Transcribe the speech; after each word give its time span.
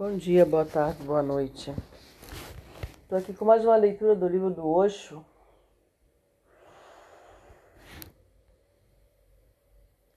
Bom 0.00 0.16
dia, 0.16 0.46
boa 0.46 0.64
tarde, 0.64 1.04
boa 1.04 1.22
noite. 1.22 1.74
Estou 3.02 3.18
aqui 3.18 3.34
com 3.34 3.44
mais 3.44 3.62
uma 3.66 3.76
leitura 3.76 4.14
do 4.14 4.26
livro 4.26 4.48
do 4.48 4.66
Osho. 4.66 5.22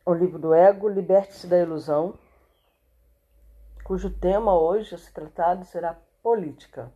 O 0.06 0.14
livro 0.14 0.40
do 0.40 0.54
Ego, 0.54 0.88
Liberte-se 0.88 1.48
da 1.48 1.60
Ilusão, 1.60 2.18
cujo 3.84 4.10
tema 4.10 4.58
hoje 4.58 4.96
a 4.96 4.98
ser 4.98 5.12
tratado 5.12 5.66
será 5.66 6.00
política. 6.24 6.90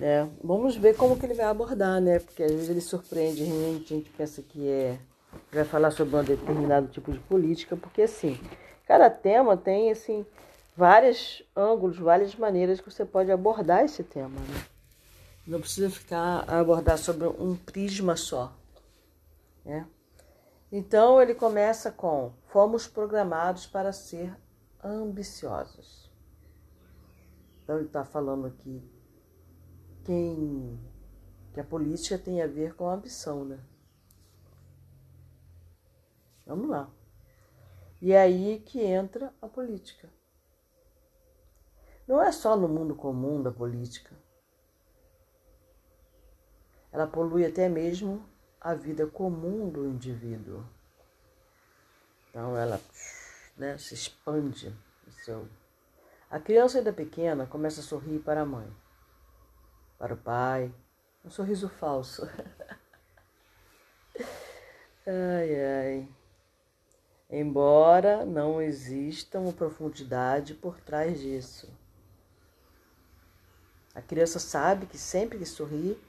É, 0.00 0.24
vamos 0.44 0.76
ver 0.76 0.96
como 0.96 1.18
que 1.18 1.26
ele 1.26 1.34
vai 1.34 1.46
abordar, 1.46 2.00
né? 2.00 2.20
Porque 2.20 2.44
às 2.44 2.52
vezes 2.52 2.68
ele 2.68 2.80
surpreende 2.80 3.42
a 3.42 3.44
gente, 3.44 4.08
pensa 4.16 4.40
que 4.40 4.68
é 4.68 5.00
vai 5.52 5.64
falar 5.64 5.90
sobre 5.90 6.16
um 6.16 6.24
determinado 6.24 6.88
tipo 6.88 7.12
de 7.12 7.18
política, 7.18 7.76
porque 7.76 8.02
assim, 8.02 8.38
cada 8.86 9.08
tema 9.10 9.56
tem 9.56 9.90
assim 9.90 10.24
vários 10.76 11.42
ângulos, 11.56 11.98
várias 11.98 12.34
maneiras 12.34 12.80
que 12.80 12.90
você 12.90 13.04
pode 13.04 13.30
abordar 13.30 13.84
esse 13.84 14.04
tema, 14.04 14.38
né? 14.40 14.64
Não 15.46 15.60
precisa 15.60 15.90
ficar 15.90 16.44
a 16.46 16.60
abordar 16.60 16.98
sobre 16.98 17.26
um 17.26 17.56
prisma 17.56 18.16
só, 18.16 18.54
né? 19.64 19.86
Então 20.70 21.20
ele 21.20 21.34
começa 21.34 21.90
com: 21.90 22.32
fomos 22.48 22.86
programados 22.86 23.66
para 23.66 23.92
ser 23.92 24.36
ambiciosos. 24.84 26.10
Então 27.62 27.76
ele 27.76 27.86
está 27.86 28.04
falando 28.04 28.46
aqui 28.46 28.82
quem 30.04 30.78
que 31.52 31.60
a 31.60 31.64
política 31.64 32.18
tem 32.18 32.40
a 32.40 32.46
ver 32.46 32.74
com 32.74 32.88
a 32.88 32.94
ambição, 32.94 33.44
né? 33.44 33.58
Vamos 36.48 36.68
lá. 36.70 36.90
E 38.00 38.12
é 38.12 38.22
aí 38.22 38.62
que 38.64 38.80
entra 38.80 39.34
a 39.42 39.46
política. 39.46 40.08
Não 42.06 42.22
é 42.22 42.32
só 42.32 42.56
no 42.56 42.66
mundo 42.66 42.94
comum 42.94 43.42
da 43.42 43.52
política. 43.52 44.16
Ela 46.90 47.06
polui 47.06 47.44
até 47.44 47.68
mesmo 47.68 48.26
a 48.58 48.74
vida 48.74 49.06
comum 49.06 49.68
do 49.68 49.86
indivíduo. 49.86 50.64
Então 52.30 52.56
ela 52.56 52.80
né, 53.54 53.76
se 53.76 53.92
expande. 53.92 54.74
Seu... 55.22 55.46
A 56.30 56.40
criança 56.40 56.78
ainda 56.78 56.94
pequena 56.94 57.46
começa 57.46 57.80
a 57.80 57.84
sorrir 57.84 58.20
para 58.20 58.40
a 58.40 58.46
mãe, 58.46 58.74
para 59.98 60.14
o 60.14 60.16
pai, 60.16 60.74
um 61.22 61.28
sorriso 61.28 61.68
falso. 61.68 62.22
ai, 65.06 65.60
ai 65.60 66.17
embora 67.30 68.24
não 68.24 68.60
exista 68.60 69.38
uma 69.38 69.52
profundidade 69.52 70.54
por 70.54 70.80
trás 70.80 71.20
disso. 71.20 71.68
A 73.94 74.00
criança 74.00 74.38
sabe 74.38 74.86
que 74.86 74.96
sempre 74.96 75.38
que 75.38 75.46
sorri, 75.46 76.00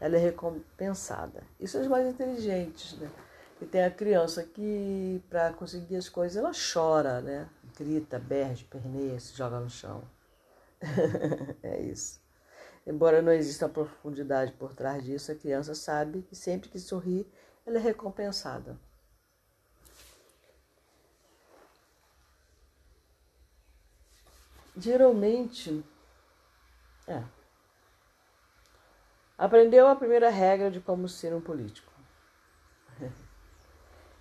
ela 0.00 0.16
é 0.16 0.18
recompensada. 0.18 1.42
Isso 1.60 1.76
é 1.76 1.80
os 1.80 1.86
mais 1.86 2.06
inteligentes, 2.06 2.98
né? 2.98 3.10
E 3.60 3.64
tem 3.64 3.84
a 3.84 3.90
criança 3.90 4.42
que, 4.42 5.22
para 5.30 5.52
conseguir 5.52 5.96
as 5.96 6.08
coisas, 6.08 6.36
ela 6.36 6.52
chora, 6.52 7.20
né? 7.20 7.48
Grita, 7.76 8.18
berra, 8.18 8.56
perneia, 8.68 9.18
se 9.18 9.34
joga 9.34 9.60
no 9.60 9.70
chão. 9.70 10.02
é 11.62 11.80
isso. 11.80 12.20
Embora 12.86 13.22
não 13.22 13.32
exista 13.32 13.68
profundidade 13.68 14.52
por 14.52 14.74
trás 14.74 15.02
disso, 15.02 15.32
a 15.32 15.34
criança 15.34 15.74
sabe 15.74 16.22
que 16.22 16.36
sempre 16.36 16.68
que 16.68 16.78
sorri, 16.78 17.26
ela 17.66 17.78
é 17.78 17.80
recompensada. 17.80 18.78
Geralmente 24.76 25.84
é, 27.08 27.22
aprendeu 29.38 29.86
a 29.86 29.96
primeira 29.96 30.28
regra 30.28 30.70
de 30.70 30.80
como 30.80 31.08
ser 31.08 31.32
um 31.34 31.40
político. 31.40 31.92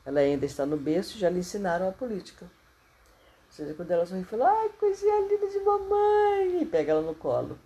Ela 0.05 0.19
ainda 0.19 0.45
está 0.45 0.65
no 0.65 0.77
berço 0.77 1.17
e 1.17 1.19
já 1.19 1.29
lhe 1.29 1.39
ensinaram 1.39 1.89
a 1.89 1.91
política. 1.91 2.45
Ou 2.45 3.51
seja, 3.51 3.73
quando 3.73 3.89
ela 3.89 4.05
sorri, 4.05 4.23
fala, 4.23 4.49
ai, 4.49 4.69
coisinha 4.69 5.27
linda 5.27 5.47
de 5.47 5.59
mamãe, 5.59 6.61
e 6.61 6.65
pega 6.65 6.91
ela 6.91 7.01
no 7.01 7.15
colo. 7.15 7.57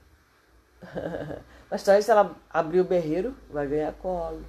Mas 1.70 1.84
talvez 1.84 2.06
se 2.06 2.12
ela 2.12 2.36
abrir 2.50 2.80
o 2.80 2.86
berreiro, 2.86 3.36
vai 3.50 3.68
ganhar 3.68 3.92
colo. 3.94 4.46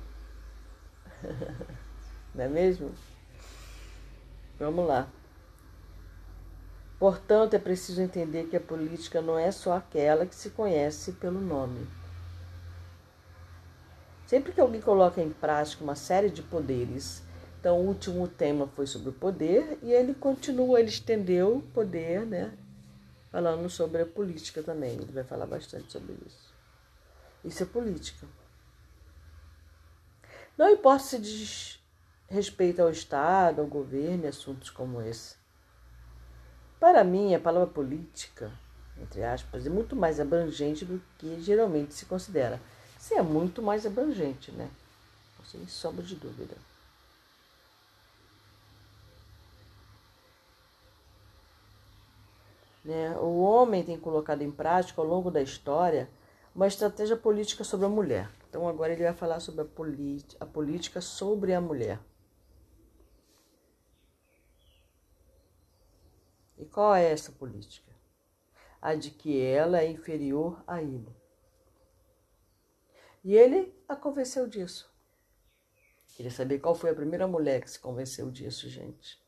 Não 2.34 2.44
é 2.44 2.48
mesmo? 2.48 2.94
Vamos 4.58 4.86
lá. 4.86 5.08
Portanto, 7.00 7.54
é 7.54 7.58
preciso 7.58 8.02
entender 8.02 8.44
que 8.44 8.56
a 8.56 8.60
política 8.60 9.22
não 9.22 9.38
é 9.38 9.50
só 9.50 9.72
aquela 9.72 10.26
que 10.26 10.34
se 10.34 10.50
conhece 10.50 11.12
pelo 11.12 11.40
nome. 11.40 11.86
Sempre 14.26 14.52
que 14.52 14.60
alguém 14.60 14.82
coloca 14.82 15.18
em 15.18 15.30
prática 15.30 15.82
uma 15.82 15.96
série 15.96 16.28
de 16.28 16.42
poderes, 16.42 17.22
então 17.58 17.80
o 17.80 17.86
último 17.86 18.28
tema 18.28 18.68
foi 18.76 18.86
sobre 18.86 19.08
o 19.08 19.14
poder 19.14 19.78
e 19.82 19.90
ele 19.90 20.12
continua, 20.12 20.78
ele 20.78 20.90
estendeu 20.90 21.56
o 21.56 21.62
poder, 21.62 22.26
né? 22.26 22.52
Falando 23.32 23.70
sobre 23.70 24.02
a 24.02 24.06
política 24.06 24.62
também. 24.62 24.92
Ele 24.92 25.10
vai 25.10 25.24
falar 25.24 25.46
bastante 25.46 25.90
sobre 25.90 26.14
isso. 26.26 26.54
Isso 27.42 27.62
é 27.62 27.66
política. 27.66 28.26
Não 30.56 30.68
importa 30.68 31.04
se 31.04 31.18
diz 31.18 31.80
respeito 32.28 32.82
ao 32.82 32.90
Estado, 32.90 33.62
ao 33.62 33.66
governo 33.66 34.24
e 34.24 34.28
assuntos 34.28 34.68
como 34.68 35.00
esse. 35.00 35.39
Para 36.80 37.04
mim, 37.04 37.34
a 37.34 37.38
palavra 37.38 37.68
política, 37.68 38.50
entre 38.98 39.22
aspas, 39.22 39.66
é 39.66 39.70
muito 39.70 39.94
mais 39.94 40.18
abrangente 40.18 40.82
do 40.82 41.00
que 41.18 41.38
geralmente 41.42 41.92
se 41.92 42.06
considera. 42.06 42.58
Sim, 42.98 43.16
é 43.16 43.22
muito 43.22 43.60
mais 43.60 43.84
abrangente, 43.84 44.50
né? 44.50 44.70
Sem 45.44 45.68
sombra 45.68 46.02
de 46.02 46.16
dúvida. 46.16 46.56
Né? 52.82 53.14
O 53.18 53.40
homem 53.40 53.84
tem 53.84 53.98
colocado 53.98 54.40
em 54.40 54.50
prática 54.50 55.02
ao 55.02 55.06
longo 55.06 55.30
da 55.30 55.42
história 55.42 56.08
uma 56.54 56.66
estratégia 56.66 57.16
política 57.16 57.62
sobre 57.62 57.84
a 57.84 57.90
mulher. 57.90 58.30
Então 58.48 58.66
agora 58.66 58.92
ele 58.92 59.02
vai 59.02 59.12
falar 59.12 59.40
sobre 59.40 59.62
a, 59.62 59.66
a 60.40 60.46
política 60.46 61.00
sobre 61.00 61.52
a 61.52 61.60
mulher. 61.60 61.98
E 66.60 66.66
qual 66.66 66.94
é 66.94 67.10
essa 67.10 67.32
política? 67.32 67.90
A 68.82 68.94
de 68.94 69.10
que 69.10 69.40
ela 69.40 69.80
é 69.80 69.90
inferior 69.90 70.62
a 70.66 70.82
ele. 70.82 71.08
E 73.24 73.34
ele 73.34 73.74
a 73.88 73.96
convenceu 73.96 74.46
disso. 74.46 74.90
Queria 76.14 76.30
saber 76.30 76.58
qual 76.58 76.74
foi 76.74 76.90
a 76.90 76.94
primeira 76.94 77.26
mulher 77.26 77.62
que 77.62 77.70
se 77.70 77.78
convenceu 77.78 78.30
disso, 78.30 78.68
gente. 78.68 79.18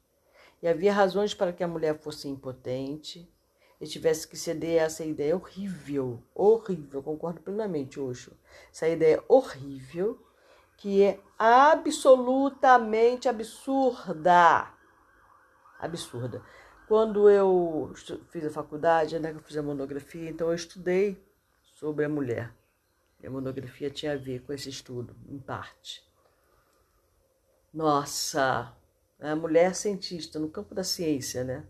E 0.62 0.68
havia 0.68 0.92
razões 0.92 1.32
para 1.32 1.54
que 1.54 1.64
a 1.64 1.68
mulher 1.68 1.98
fosse 1.98 2.28
impotente 2.28 3.26
e 3.80 3.86
tivesse 3.86 4.28
que 4.28 4.36
ceder 4.36 4.82
a 4.82 4.84
essa 4.84 5.04
ideia 5.04 5.34
horrível, 5.34 6.22
horrível, 6.34 7.02
concordo 7.02 7.40
plenamente, 7.40 7.98
Oxo. 7.98 8.36
Essa 8.70 8.88
ideia 8.88 9.24
horrível 9.26 10.22
que 10.76 11.02
é 11.02 11.18
absolutamente 11.38 13.28
absurda. 13.28 14.72
Absurda. 15.78 16.42
Quando 16.92 17.30
eu 17.30 17.90
fiz 18.28 18.44
a 18.44 18.50
faculdade, 18.50 19.18
né, 19.18 19.30
que 19.30 19.38
eu 19.38 19.42
fiz 19.42 19.56
a 19.56 19.62
monografia, 19.62 20.28
então 20.28 20.48
eu 20.48 20.54
estudei 20.54 21.26
sobre 21.62 22.04
a 22.04 22.08
mulher. 22.08 22.54
E 23.18 23.26
a 23.26 23.30
monografia 23.30 23.88
tinha 23.88 24.12
a 24.12 24.16
ver 24.18 24.42
com 24.42 24.52
esse 24.52 24.68
estudo, 24.68 25.16
em 25.26 25.38
parte. 25.38 26.06
Nossa, 27.72 28.76
a 29.18 29.34
mulher 29.34 29.74
cientista 29.74 30.38
no 30.38 30.50
campo 30.50 30.74
da 30.74 30.84
ciência, 30.84 31.42
né? 31.42 31.66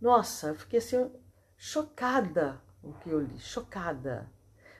Nossa, 0.00 0.50
eu 0.50 0.54
fiquei 0.54 0.78
assim, 0.78 1.10
chocada 1.56 2.62
o 2.84 2.92
que 2.92 3.10
eu 3.10 3.18
li, 3.18 3.36
chocada. 3.40 4.30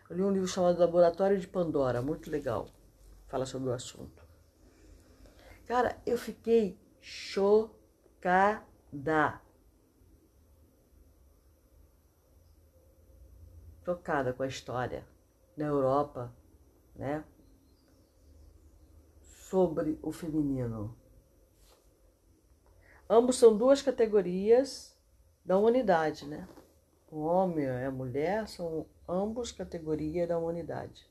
Eu 0.08 0.14
li 0.14 0.22
um 0.22 0.30
livro 0.30 0.46
chamado 0.46 0.78
Laboratório 0.78 1.40
de 1.40 1.48
Pandora, 1.48 2.00
muito 2.00 2.30
legal, 2.30 2.68
fala 3.26 3.44
sobre 3.44 3.68
o 3.68 3.72
assunto. 3.72 4.22
Cara, 5.66 6.00
eu 6.06 6.16
fiquei 6.16 6.78
chocada 7.00 8.69
da 8.92 9.40
tocada 13.84 14.32
com 14.32 14.42
a 14.42 14.46
história 14.46 15.06
na 15.56 15.66
Europa, 15.66 16.34
né? 16.94 17.24
Sobre 19.20 19.98
o 20.02 20.12
feminino. 20.12 20.96
Ambos 23.08 23.36
são 23.36 23.56
duas 23.56 23.82
categorias 23.82 24.96
da 25.44 25.58
humanidade, 25.58 26.26
né? 26.26 26.48
O 27.10 27.22
homem 27.22 27.64
e 27.64 27.84
a 27.84 27.90
mulher 27.90 28.46
são 28.46 28.86
ambos 29.08 29.50
categorias 29.50 30.28
da 30.28 30.38
humanidade. 30.38 31.10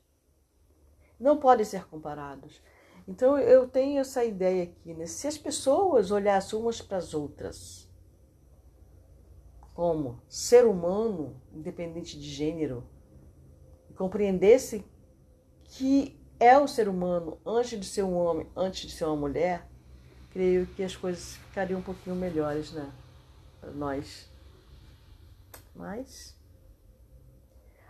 Não 1.20 1.38
podem 1.38 1.66
ser 1.66 1.86
comparados. 1.90 2.62
Então 3.10 3.40
eu 3.40 3.68
tenho 3.68 4.00
essa 4.00 4.24
ideia 4.24 4.66
aqui, 4.66 4.94
né? 4.94 5.08
Se 5.08 5.26
as 5.26 5.36
pessoas 5.36 6.12
olhassem 6.12 6.60
umas 6.60 6.80
para 6.80 6.98
as 6.98 7.16
outras 7.16 7.90
como 9.74 10.22
ser 10.30 10.64
humano, 10.64 11.36
independente 11.52 12.20
de 12.20 12.30
gênero, 12.30 12.84
e 13.90 13.94
compreendesse 13.96 14.86
que 15.64 16.24
é 16.40 16.56
o 16.60 16.68
ser 16.68 16.88
humano 16.88 17.40
antes 17.44 17.80
de 17.80 17.86
ser 17.88 18.04
um 18.04 18.16
homem, 18.16 18.48
antes 18.56 18.88
de 18.88 18.92
ser 18.92 19.06
uma 19.06 19.16
mulher, 19.16 19.68
creio 20.30 20.68
que 20.68 20.84
as 20.84 20.96
coisas 20.96 21.36
ficariam 21.48 21.80
um 21.80 21.84
pouquinho 21.84 22.16
melhores, 22.16 22.72
né? 22.72 22.92
Para 23.60 23.72
nós. 23.72 24.30
Mas 25.74 26.38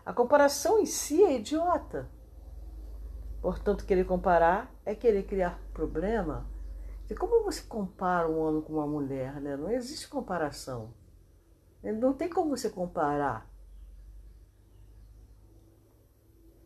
a 0.06 0.14
comparação 0.14 0.80
em 0.80 0.86
si 0.86 1.22
é 1.22 1.36
idiota. 1.36 2.10
Portanto, 3.42 3.86
querer 3.86 4.06
comparar 4.06 4.74
é 4.86 4.94
querer 4.94 5.24
criar 5.24 5.60
problema. 5.74 6.46
E 7.10 7.16
como 7.16 7.44
você 7.44 7.62
compara 7.64 8.30
um 8.30 8.40
homem 8.40 8.62
com 8.62 8.74
uma 8.74 8.86
mulher, 8.86 9.40
né? 9.42 9.56
Não 9.56 9.72
existe 9.72 10.08
comparação. 10.08 10.94
Não 11.82 12.14
tem 12.14 12.30
como 12.30 12.56
você 12.56 12.70
comparar. 12.70 13.50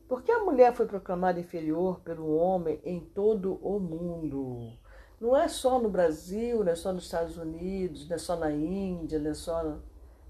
Porque 0.07 0.31
a 0.31 0.43
mulher 0.43 0.73
foi 0.73 0.85
proclamada 0.85 1.39
inferior 1.39 2.01
pelo 2.01 2.35
homem 2.35 2.81
em 2.83 2.99
todo 2.99 3.55
o 3.61 3.79
mundo. 3.79 4.73
Não 5.21 5.37
é 5.37 5.47
só 5.47 5.79
no 5.79 5.89
Brasil, 5.89 6.63
não 6.63 6.71
é 6.71 6.75
só 6.75 6.91
nos 6.91 7.05
Estados 7.05 7.37
Unidos, 7.37 8.09
não 8.09 8.15
é 8.15 8.19
só 8.19 8.35
na 8.35 8.51
Índia, 8.51 9.19
não 9.19 9.31
é 9.31 9.33
só. 9.33 9.77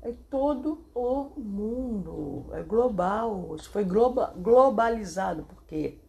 É 0.02 0.14
todo 0.30 0.86
o 0.94 1.32
mundo. 1.40 2.46
É 2.52 2.62
global. 2.62 3.56
Isso 3.56 3.70
foi 3.70 3.84
globalizado. 3.84 5.44
Por 5.44 5.64
quê? 5.64 6.03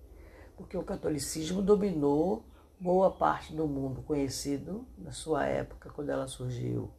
Porque 0.56 0.76
o 0.76 0.84
catolicismo 0.84 1.62
dominou 1.62 2.44
boa 2.78 3.10
parte 3.10 3.54
do 3.54 3.66
mundo 3.66 4.02
conhecido 4.02 4.86
na 4.98 5.12
sua 5.12 5.46
época, 5.46 5.90
quando 5.90 6.10
ela 6.10 6.28
surgiu. 6.28 6.92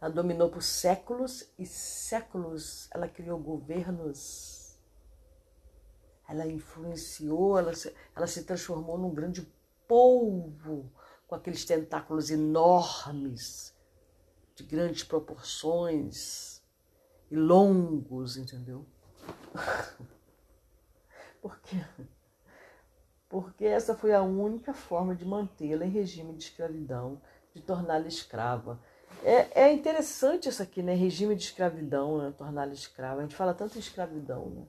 Ela 0.00 0.10
dominou 0.10 0.50
por 0.50 0.62
séculos 0.62 1.50
e 1.58 1.64
séculos. 1.64 2.88
Ela 2.92 3.08
criou 3.08 3.38
governos. 3.38 4.78
Ela 6.28 6.46
influenciou, 6.46 7.58
ela 7.58 7.74
se, 7.74 7.94
ela 8.14 8.26
se 8.26 8.44
transformou 8.44 8.98
num 8.98 9.14
grande 9.14 9.46
polvo 9.86 10.92
com 11.26 11.34
aqueles 11.34 11.64
tentáculos 11.64 12.30
enormes, 12.30 13.74
de 14.54 14.64
grandes 14.64 15.04
proporções 15.04 16.62
e 17.30 17.36
longos, 17.36 18.36
entendeu? 18.36 18.84
Por 21.46 21.60
quê? 21.60 21.76
Porque 23.28 23.64
essa 23.64 23.94
foi 23.94 24.12
a 24.12 24.20
única 24.20 24.74
forma 24.74 25.14
de 25.14 25.24
mantê-la 25.24 25.86
em 25.86 25.90
regime 25.90 26.32
de 26.32 26.42
escravidão, 26.42 27.20
de 27.54 27.62
torná-la 27.62 28.08
escrava. 28.08 28.80
É, 29.22 29.62
é 29.62 29.72
interessante 29.72 30.48
isso 30.48 30.60
aqui, 30.60 30.82
né? 30.82 30.92
Regime 30.92 31.36
de 31.36 31.44
escravidão, 31.44 32.18
né? 32.18 32.34
torná-la 32.36 32.72
escrava. 32.72 33.20
A 33.20 33.22
gente 33.22 33.36
fala 33.36 33.54
tanto 33.54 33.76
em 33.76 33.80
escravidão, 33.80 34.50
né? 34.50 34.66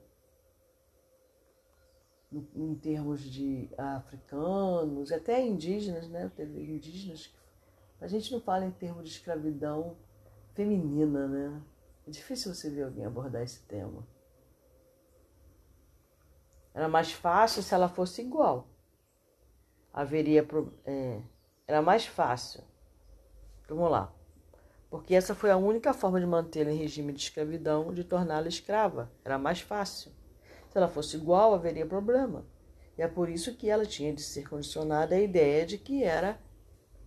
Em, 2.31 2.47
em 2.56 2.75
termos 2.75 3.21
de 3.21 3.71
africanos, 3.75 5.12
até 5.12 5.44
indígenas, 5.44 6.07
né? 6.07 6.31
Teve 6.35 6.62
indígenas. 6.62 7.33
A 8.00 8.07
gente 8.07 8.31
não 8.31 8.39
fala 8.39 8.65
em 8.65 8.71
termos 8.71 9.03
de 9.03 9.09
escravidão 9.09 9.97
feminina, 10.53 11.27
né? 11.27 11.59
É 12.07 12.12
difícil 12.12 12.53
você 12.53 12.69
ver 12.69 12.83
alguém 12.83 13.03
abordar 13.03 13.41
esse 13.41 13.62
tema. 13.63 14.06
Era 16.77 16.88
mais 16.88 17.12
fácil 17.12 17.63
se 17.63 17.74
ela 17.74 17.89
fosse 17.89 18.21
igual. 18.21 18.68
Haveria. 19.91 20.47
É, 20.85 21.21
era 21.68 21.81
mais 21.81 22.06
fácil. 22.06 22.63
Vamos 23.68 23.89
lá 23.91 24.13
porque 24.89 25.13
essa 25.13 25.35
foi 25.35 25.51
a 25.51 25.57
única 25.57 25.94
forma 25.94 26.19
de 26.19 26.25
mantê-la 26.25 26.71
em 26.71 26.77
regime 26.77 27.12
de 27.12 27.19
escravidão, 27.19 27.94
de 27.94 28.03
torná-la 28.03 28.47
escrava. 28.47 29.12
Era 29.24 29.38
mais 29.38 29.59
fácil. 29.59 30.12
Se 30.69 30.77
ela 30.77 30.88
fosse 30.88 31.18
igual, 31.18 31.53
haveria 31.53 31.85
problema. 31.85 32.45
E 32.97 33.01
é 33.01 33.07
por 33.07 33.29
isso 33.29 33.56
que 33.56 33.69
ela 33.69 33.85
tinha 33.85 34.13
de 34.13 34.21
ser 34.21 34.50
condicionada 34.50 35.15
à 35.15 35.19
ideia 35.19 35.65
de 35.65 35.77
que 35.77 36.03
era 36.03 36.39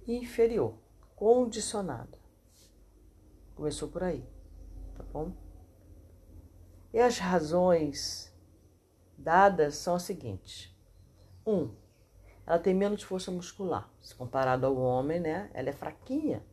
inferior, 0.06 0.74
condicionada. 1.16 2.18
Começou 3.54 3.88
por 3.88 4.02
aí, 4.02 4.24
tá 4.96 5.02
bom? 5.12 5.32
E 6.92 6.98
as 6.98 7.18
razões 7.18 8.29
dadas 9.20 9.76
são 9.76 9.94
as 9.94 10.02
seguintes: 10.02 10.74
um, 11.46 11.74
ela 12.46 12.58
tem 12.58 12.74
menos 12.74 13.02
força 13.02 13.30
muscular, 13.30 13.88
se 14.00 14.14
comparado 14.14 14.66
ao 14.66 14.76
homem, 14.76 15.20
né? 15.20 15.50
Ela 15.54 15.68
é 15.68 15.72
fraquinha 15.72 16.44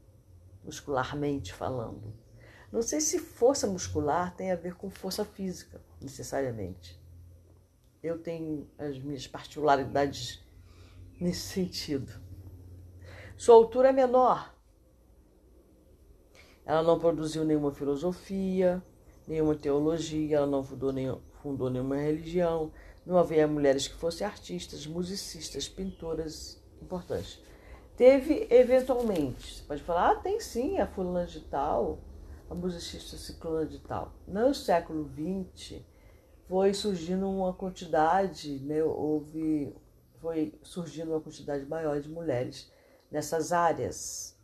muscularmente 0.63 1.53
falando. 1.53 2.13
Não 2.71 2.81
sei 2.81 2.99
se 2.99 3.17
força 3.17 3.65
muscular 3.65 4.35
tem 4.35 4.51
a 4.51 4.55
ver 4.55 4.75
com 4.75 4.89
força 4.89 5.23
física, 5.23 5.81
necessariamente. 6.01 7.01
Eu 8.03 8.19
tenho 8.19 8.69
as 8.77 8.99
minhas 8.99 9.25
particularidades 9.25 10.45
nesse 11.19 11.41
sentido. 11.53 12.11
Sua 13.37 13.55
altura 13.55 13.89
é 13.89 13.93
menor. 13.93 14.53
Ela 16.65 16.83
não 16.83 16.99
produziu 16.99 17.45
nenhuma 17.45 17.71
filosofia, 17.71 18.83
nenhuma 19.25 19.55
teologia, 19.55 20.37
ela 20.37 20.45
não 20.45 20.63
fundou, 20.63 20.91
nenhum, 20.91 21.21
fundou 21.47 21.69
nenhuma 21.69 21.95
religião. 21.95 22.71
Não 23.05 23.17
havia 23.17 23.47
mulheres 23.47 23.88
que 23.88 23.95
fossem 23.95 24.27
artistas, 24.27 24.85
musicistas, 24.85 25.69
pintoras 25.69 26.61
importantes. 26.81 27.39
Teve 27.95 28.47
eventualmente, 28.51 29.55
você 29.55 29.63
pode 29.63 29.81
falar, 29.81 30.11
ah, 30.11 30.15
tem 30.15 30.39
sim 30.39 30.77
a 30.77 30.85
fulana 30.85 31.25
de 31.25 31.39
tal, 31.39 31.99
a 32.49 32.53
musicista 32.53 33.15
ciclona 33.17 33.65
de 33.65 33.79
tal. 33.79 34.13
No 34.27 34.53
século 34.53 35.09
XX 35.09 35.81
foi 36.47 36.73
surgindo 36.73 37.29
uma 37.29 37.53
quantidade, 37.53 38.59
né, 38.59 38.83
houve, 38.83 39.73
foi 40.21 40.53
surgindo 40.61 41.11
uma 41.11 41.21
quantidade 41.21 41.65
maior 41.65 42.00
de 42.00 42.09
mulheres 42.09 42.69
nessas 43.09 43.51
áreas, 43.51 44.37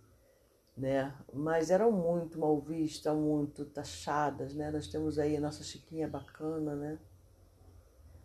né? 0.76 1.14
Mas 1.32 1.70
eram 1.70 1.92
muito 1.92 2.40
mal 2.40 2.60
vistas, 2.60 3.16
muito 3.16 3.66
taxadas, 3.66 4.54
né? 4.54 4.72
Nós 4.72 4.88
temos 4.88 5.20
aí 5.20 5.38
a 5.38 5.42
nossa 5.42 5.64
Chiquinha 5.64 6.08
bacana, 6.08 6.76
né? 6.76 7.00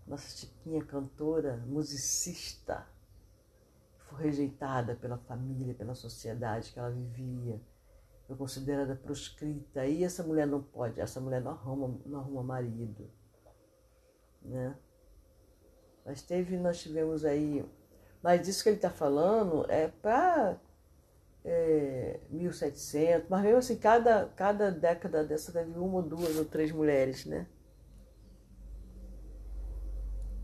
Nossa 0.06 0.36
Chiquinha 0.36 0.82
cantora, 0.84 1.58
musicista, 1.66 2.86
foi 3.98 4.24
rejeitada 4.24 4.96
pela 4.96 5.18
família, 5.18 5.74
pela 5.74 5.94
sociedade 5.94 6.72
que 6.72 6.78
ela 6.78 6.90
vivia, 6.90 7.60
foi 8.26 8.36
considerada 8.36 8.96
proscrita. 8.96 9.86
E 9.86 10.02
essa 10.02 10.22
mulher 10.22 10.46
não 10.46 10.62
pode, 10.62 10.98
essa 11.00 11.20
mulher 11.20 11.43
não 11.43 11.50
arruma, 11.50 12.00
não 12.06 12.20
arruma 12.20 12.43
marido, 12.43 13.10
né? 14.43 14.74
Mas 16.06 16.22
teve, 16.22 16.56
nós 16.56 16.81
tivemos 16.81 17.22
aí, 17.22 17.62
mas 18.22 18.48
isso 18.48 18.62
que 18.62 18.70
ele 18.70 18.76
está 18.76 18.88
falando 18.88 19.70
é 19.70 19.88
para 19.88 20.58
é, 21.48 22.20
1700, 22.31 23.28
mas 23.28 23.43
mesmo 23.43 23.58
assim, 23.58 23.76
cada, 23.76 24.26
cada 24.36 24.70
década 24.70 25.24
dessa 25.24 25.52
teve 25.52 25.78
uma 25.78 26.02
duas 26.02 26.36
ou 26.36 26.44
três 26.44 26.70
mulheres, 26.70 27.24
né? 27.24 27.46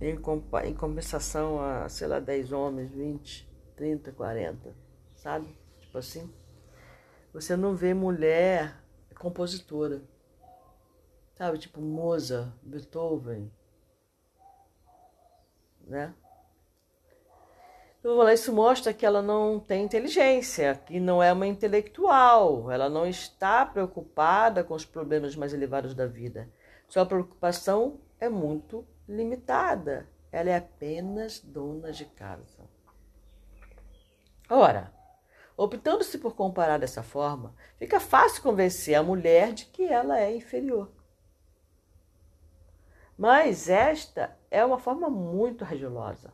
Em, 0.01 0.19
em 0.69 0.75
compensação 0.75 1.61
a, 1.61 1.89
sei 1.89 2.07
lá, 2.07 2.21
10 2.21 2.53
homens, 2.53 2.91
20. 2.91 3.55
30, 3.77 4.13
40, 4.13 4.75
sabe? 5.17 5.49
Tipo 5.81 5.99
assim. 5.99 6.33
Você 7.33 7.57
não 7.57 7.75
vê 7.75 7.93
mulher 7.93 8.81
compositora. 9.19 10.03
Sabe? 11.37 11.59
Tipo 11.59 11.81
Mozart, 11.81 12.53
Beethoven. 12.63 13.51
Né? 15.81 16.15
Isso 18.35 18.53
mostra 18.53 18.93
que 18.93 19.07
ela 19.07 19.23
não 19.23 19.59
tem 19.59 19.83
inteligência, 19.83 20.75
que 20.75 21.01
não 21.01 21.23
é 21.23 21.33
uma 21.33 21.47
intelectual, 21.47 22.71
ela 22.71 22.91
não 22.91 23.07
está 23.07 23.65
preocupada 23.65 24.63
com 24.63 24.75
os 24.75 24.85
problemas 24.85 25.35
mais 25.35 25.55
elevados 25.55 25.95
da 25.95 26.07
vida. 26.07 26.51
Sua 26.87 27.07
preocupação 27.07 27.99
é 28.21 28.29
muito 28.29 28.87
limitada. 29.09 30.07
Ela 30.31 30.51
é 30.51 30.57
apenas 30.57 31.41
dona 31.41 31.93
de 31.93 32.05
casa. 32.05 32.69
Ora, 34.51 34.93
optando-se 35.57 36.19
por 36.19 36.35
comparar 36.35 36.79
dessa 36.79 37.03
forma, 37.03 37.55
fica 37.79 37.99
fácil 37.99 38.43
convencer 38.43 38.97
a 38.97 39.03
mulher 39.03 39.55
de 39.55 39.65
que 39.65 39.83
ela 39.83 40.21
é 40.21 40.37
inferior. 40.37 40.93
Mas 43.17 43.71
esta 43.71 44.37
é 44.51 44.63
uma 44.63 44.79
forma 44.79 45.09
muito 45.09 45.65
regilosa. 45.65 46.31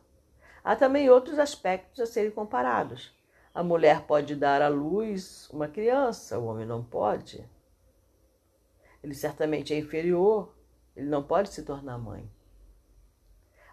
Há 0.63 0.75
também 0.75 1.09
outros 1.09 1.39
aspectos 1.39 1.99
a 1.99 2.05
serem 2.05 2.31
comparados. 2.31 3.11
A 3.53 3.63
mulher 3.63 4.03
pode 4.03 4.35
dar 4.35 4.61
à 4.61 4.67
luz 4.67 5.49
uma 5.49 5.67
criança, 5.67 6.39
o 6.39 6.45
homem 6.45 6.65
não 6.65 6.83
pode. 6.83 7.43
Ele 9.03 9.15
certamente 9.15 9.73
é 9.73 9.77
inferior, 9.77 10.53
ele 10.95 11.09
não 11.09 11.23
pode 11.23 11.49
se 11.49 11.63
tornar 11.63 11.97
mãe. 11.97 12.29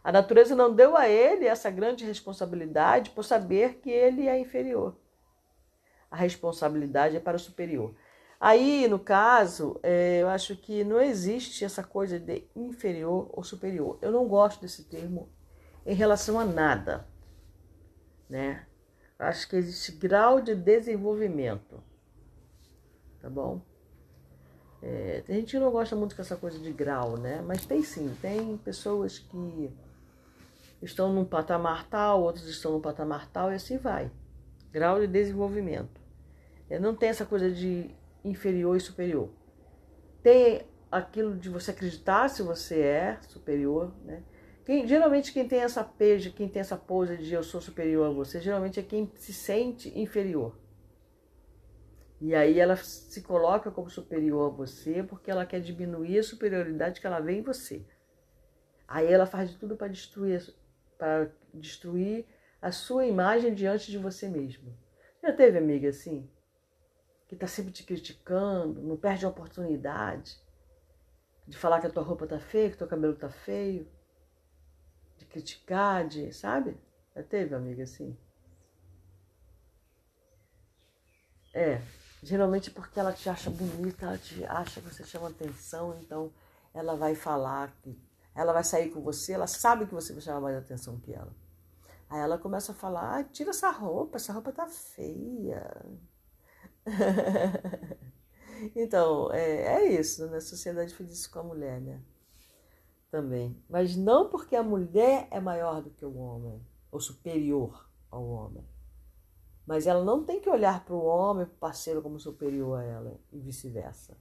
A 0.02 0.11
natureza 0.11 0.57
não 0.57 0.75
deu 0.75 0.97
a 0.97 1.09
ele 1.09 1.47
essa 1.47 1.71
grande 1.71 2.04
responsabilidade 2.04 3.11
por 3.11 3.23
saber 3.25 3.75
que 3.75 3.90
ele 3.90 4.26
é 4.26 4.38
inferior. 4.38 4.97
A 6.11 6.16
responsabilidade 6.16 7.16
é 7.16 7.21
para 7.21 7.37
o 7.37 7.40
superior. 7.40 7.95
Aí, 8.40 8.88
no 8.88 8.99
caso, 8.99 9.78
é, 9.83 10.23
eu 10.23 10.28
acho 10.28 10.57
que 10.57 10.85
não 10.85 11.00
existe 11.00 11.64
essa 11.64 11.83
coisa 11.83 12.18
de 12.18 12.45
inferior 12.57 13.28
ou 13.33 13.42
superior. 13.42 13.99
Eu 14.00 14.11
não 14.11 14.26
gosto 14.26 14.61
desse 14.62 14.85
termo 14.85 15.28
em 15.88 15.95
relação 15.95 16.38
a 16.38 16.45
nada, 16.45 17.07
né? 18.28 18.66
Acho 19.18 19.49
que 19.49 19.57
existe 19.57 19.92
grau 19.92 20.38
de 20.38 20.54
desenvolvimento, 20.54 21.83
tá 23.23 23.30
bom? 23.30 23.62
É, 24.83 25.23
tem 25.26 25.37
gente 25.37 25.52
que 25.52 25.59
não 25.59 25.73
gosta 25.73 25.97
muito 25.97 26.14
dessa 26.14 26.37
coisa 26.37 26.59
de 26.59 26.71
grau, 26.73 27.16
né? 27.16 27.40
Mas 27.40 27.64
tem 27.64 27.83
sim, 27.83 28.14
tem 28.21 28.59
pessoas 28.59 29.18
que 29.18 29.73
estão 30.83 31.11
num 31.11 31.25
patamar 31.25 31.88
tal, 31.88 32.23
outros 32.23 32.47
estão 32.47 32.73
num 32.73 32.83
patamar 32.83 33.26
tal 33.30 33.50
e 33.50 33.54
assim 33.54 33.78
vai. 33.78 34.11
Grau 34.71 35.00
de 35.00 35.07
desenvolvimento. 35.07 36.02
É, 36.68 36.78
não 36.78 36.95
tem 36.95 37.09
essa 37.09 37.25
coisa 37.25 37.50
de 37.50 37.90
inferior 38.23 38.76
e 38.76 38.80
superior. 38.80 39.30
Tem 40.23 40.66
aquilo 40.92 41.35
de 41.35 41.49
você 41.49 41.71
acreditar 41.71 42.28
se 42.28 42.42
você 42.42 42.78
é 42.78 43.18
superior, 43.23 43.90
né? 44.04 44.23
Quem, 44.69 44.87
geralmente 44.87 45.33
quem 45.33 45.49
tem 45.49 45.61
essa 45.61 45.83
peja, 45.83 46.29
quem 46.29 46.47
tem 46.47 46.61
essa 46.61 46.77
pose 46.77 47.17
de 47.17 47.33
eu 47.33 47.43
sou 47.43 47.59
superior 47.59 48.07
a 48.07 48.13
você, 48.13 48.39
geralmente 48.39 48.79
é 48.79 48.83
quem 48.83 49.11
se 49.15 49.33
sente 49.33 49.99
inferior. 49.99 50.61
E 52.21 52.35
aí 52.35 52.61
ela 52.61 52.77
se 52.77 53.23
coloca 53.23 53.71
como 53.71 53.89
superior 53.89 54.53
a 54.53 54.55
você 54.55 55.03
porque 55.03 55.31
ela 55.31 55.47
quer 55.47 55.61
diminuir 55.61 56.19
a 56.19 56.23
superioridade 56.23 57.01
que 57.01 57.07
ela 57.07 57.19
vê 57.19 57.39
em 57.39 57.43
você. 57.43 57.83
Aí 58.87 59.11
ela 59.11 59.25
faz 59.25 59.51
de 59.51 59.57
tudo 59.57 59.75
para 59.75 59.89
destruir 59.89 60.55
para 60.99 61.31
destruir 61.55 62.27
a 62.61 62.71
sua 62.71 63.07
imagem 63.07 63.55
diante 63.55 63.91
de 63.91 63.97
você 63.97 64.29
mesmo. 64.29 64.77
Já 65.23 65.33
teve 65.33 65.57
amiga 65.57 65.89
assim? 65.89 66.29
Que 67.27 67.37
está 67.37 67.47
sempre 67.47 67.73
te 67.73 67.85
criticando, 67.85 68.83
não 68.83 68.99
perde 68.99 69.25
a 69.25 69.31
oportunidade 69.31 70.37
de 71.47 71.57
falar 71.57 71.81
que 71.81 71.87
a 71.87 71.91
tua 71.91 72.03
roupa 72.03 72.27
tá 72.27 72.39
feia, 72.39 72.69
que 72.71 72.77
teu 72.77 72.87
cabelo 72.87 73.17
tá 73.17 73.31
feio, 73.31 73.89
criticar, 75.31 76.07
de, 76.07 76.33
sabe? 76.33 76.77
Já 77.15 77.23
teve 77.23 77.55
amiga 77.55 77.83
assim? 77.85 78.17
É, 81.55 81.81
geralmente 82.23 82.71
porque 82.71 83.01
ela 83.01 83.13
te 83.13 83.29
acha 83.29 83.51
bonita, 83.51 84.07
ela 84.07 84.19
te 84.19 84.45
acha 84.45 84.81
que 84.81 84.89
você 84.89 85.05
chama 85.05 85.29
atenção, 85.29 85.99
então 86.01 86.33
ela 86.75 86.95
vai 86.95 87.15
falar 87.15 87.73
que 87.83 87.99
ela 88.35 88.53
vai 88.53 88.63
sair 88.63 88.91
com 88.91 89.01
você, 89.01 89.33
ela 89.33 89.49
sabe 89.49 89.87
que 89.87 89.95
você 89.95 90.13
vai 90.13 90.23
chamar 90.23 90.41
mais 90.41 90.57
atenção 90.57 91.01
que 91.01 91.13
ela. 91.13 91.35
Aí 92.09 92.21
ela 92.21 92.39
começa 92.39 92.73
a 92.73 92.75
falar: 92.75 93.19
ah, 93.19 93.25
tira 93.25 93.51
essa 93.51 93.71
roupa, 93.71 94.17
essa 94.17 94.33
roupa 94.33 94.53
tá 94.53 94.67
feia. 94.67 95.85
então, 98.77 99.33
é, 99.33 99.83
é 99.83 99.93
isso, 99.93 100.27
né? 100.29 100.41
Sociedade 100.41 100.95
isso 101.11 101.31
com 101.31 101.41
a 101.41 101.43
mulher, 101.43 101.81
né? 101.81 102.01
Também. 103.11 103.57
Mas 103.69 103.97
não 103.97 104.29
porque 104.29 104.55
a 104.55 104.62
mulher 104.62 105.29
é 105.31 105.41
maior 105.41 105.83
do 105.83 105.91
que 105.91 106.05
o 106.05 106.17
homem, 106.17 106.61
ou 106.91 107.00
superior 107.00 107.88
ao 108.11 108.27
homem. 108.27 108.65
Mas 109.67 109.87
ela 109.87 110.05
não 110.05 110.25
tem 110.25 110.41
que 110.41 110.49
olhar 110.49 110.85
para 110.85 110.95
o 110.95 111.05
homem, 111.05 111.45
para 111.45 111.55
o 111.55 111.59
parceiro, 111.59 112.03
como 112.03 112.19
superior 112.19 112.79
a 112.79 112.85
ela, 112.85 113.21
e 113.33 113.38
vice-versa. 113.38 114.17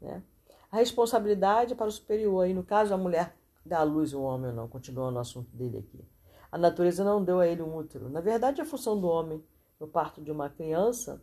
Né? 0.00 0.22
A 0.70 0.76
responsabilidade 0.76 1.72
é 1.72 1.76
para 1.76 1.86
o 1.86 1.90
superior. 1.90 2.44
Aí, 2.44 2.54
no 2.54 2.62
caso, 2.62 2.94
a 2.94 2.96
mulher 2.96 3.36
dá 3.64 3.80
à 3.80 3.82
luz 3.82 4.12
o 4.12 4.22
homem 4.22 4.50
ou 4.50 4.56
não, 4.56 4.68
continuando 4.68 5.12
no 5.12 5.20
assunto 5.20 5.50
dele 5.56 5.78
aqui. 5.78 6.04
A 6.50 6.58
natureza 6.58 7.04
não 7.04 7.24
deu 7.24 7.40
a 7.40 7.46
ele 7.46 7.62
um 7.62 7.76
útero. 7.76 8.08
Na 8.08 8.20
verdade, 8.20 8.60
a 8.60 8.64
função 8.64 9.00
do 9.00 9.08
homem 9.08 9.42
no 9.78 9.88
parto 9.88 10.22
de 10.22 10.30
uma 10.30 10.48
criança 10.48 11.20